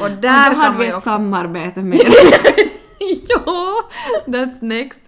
[0.00, 1.08] och Och där då kan hade vi ett också...
[1.08, 1.98] samarbete med
[3.28, 3.74] ja,
[4.26, 5.00] that's next.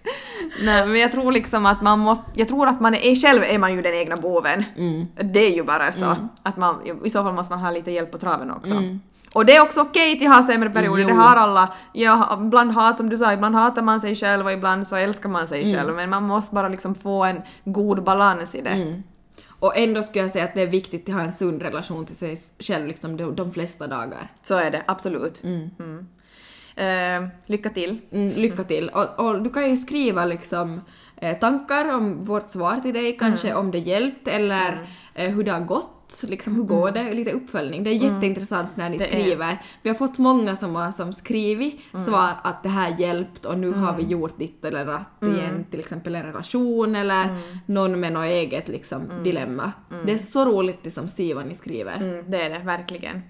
[0.61, 3.57] Nej men jag tror liksom att man måste, jag tror att man är, själv är
[3.57, 4.63] man ju den egna boven.
[4.77, 5.05] Mm.
[5.33, 6.15] Det är ju bara så.
[6.43, 6.75] Att man,
[7.05, 8.73] I så fall måste man ha lite hjälp på traven också.
[9.33, 11.07] Och det är också okej till att ha sämre perioder, Jo.
[11.07, 11.73] det har alla.
[11.93, 15.29] Ja, ibland hat, som du sa, ibland hatar man sig själv och ibland så älskar
[15.29, 15.75] man sig Mm.
[15.75, 15.95] själv.
[15.95, 18.69] Men man måste bara liksom få en god balans i det.
[18.69, 19.03] Mm.
[19.59, 22.15] Och ändå skulle jag säga att det är viktigt att ha en sund relation till
[22.15, 24.31] sig själv liksom de, de flesta dagar.
[24.43, 25.43] Så är det, absolut.
[25.43, 25.69] Mm.
[26.75, 27.99] Eh, lycka till.
[28.11, 28.89] Mm, lycka till.
[28.89, 30.81] Och, och du kan ju skriva liksom
[31.15, 34.77] eh, tankar om vårt svar till dig, kanske om det hjälpt eller
[35.13, 37.83] eh, hur det har gått, liksom hur går det, lite uppföljning.
[37.83, 39.21] Det är jätteintressant när ni Det är.
[39.21, 39.61] skriver.
[39.81, 43.71] Vi har fått många som har som skrivit svar att det här hjälpt och nu
[43.71, 47.27] har vi gjort ditt eller datt i en, till exempel en relation eller
[47.65, 49.71] någon med något eget liksom, dilemma.
[50.05, 51.95] Det är så roligt liksom, se vad ni skriver.
[51.97, 53.21] Mm, det är det, verkligen.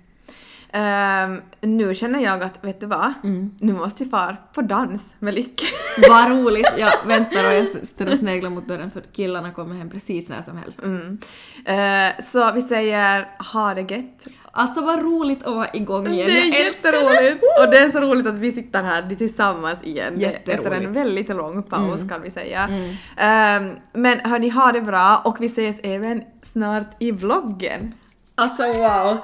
[0.75, 3.13] Ehm, nu känner jag att, vet du vad?
[3.59, 5.65] Nu måste vi fara på dans med Lykke.
[6.09, 6.73] Vad roligt!
[6.77, 10.41] Jag väntar och jag sitter och sneglar mot dörren för killarna kommer hem precis när
[10.41, 10.81] som helst.
[10.83, 11.17] Mm.
[11.65, 14.27] Eh, så vi säger ha det gött.
[14.51, 16.27] Alltså vad roligt att vara igång igen.
[16.27, 17.43] Det är Jag jätteroligt!
[17.59, 21.63] Och det är så roligt att vi sitter här tillsammans igen efter en väldigt lång
[21.63, 22.69] paus kan vi säga.
[23.17, 27.93] Ehm, men hörni, ha det bra och vi ses även snart i vloggen.
[28.35, 29.17] Alltså wow!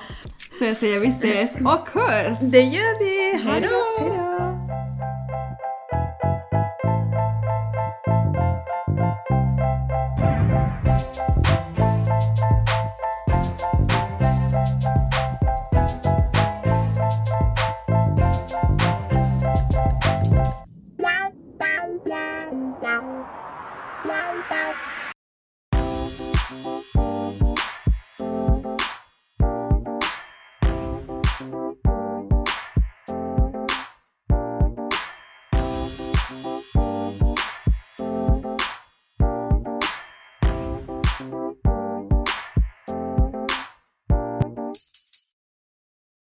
[0.57, 2.37] Så jag säger vi ses och hörs!
[2.41, 3.43] Det gör vi!
[3.43, 3.69] Hejdå!
[3.99, 4.39] hejdå!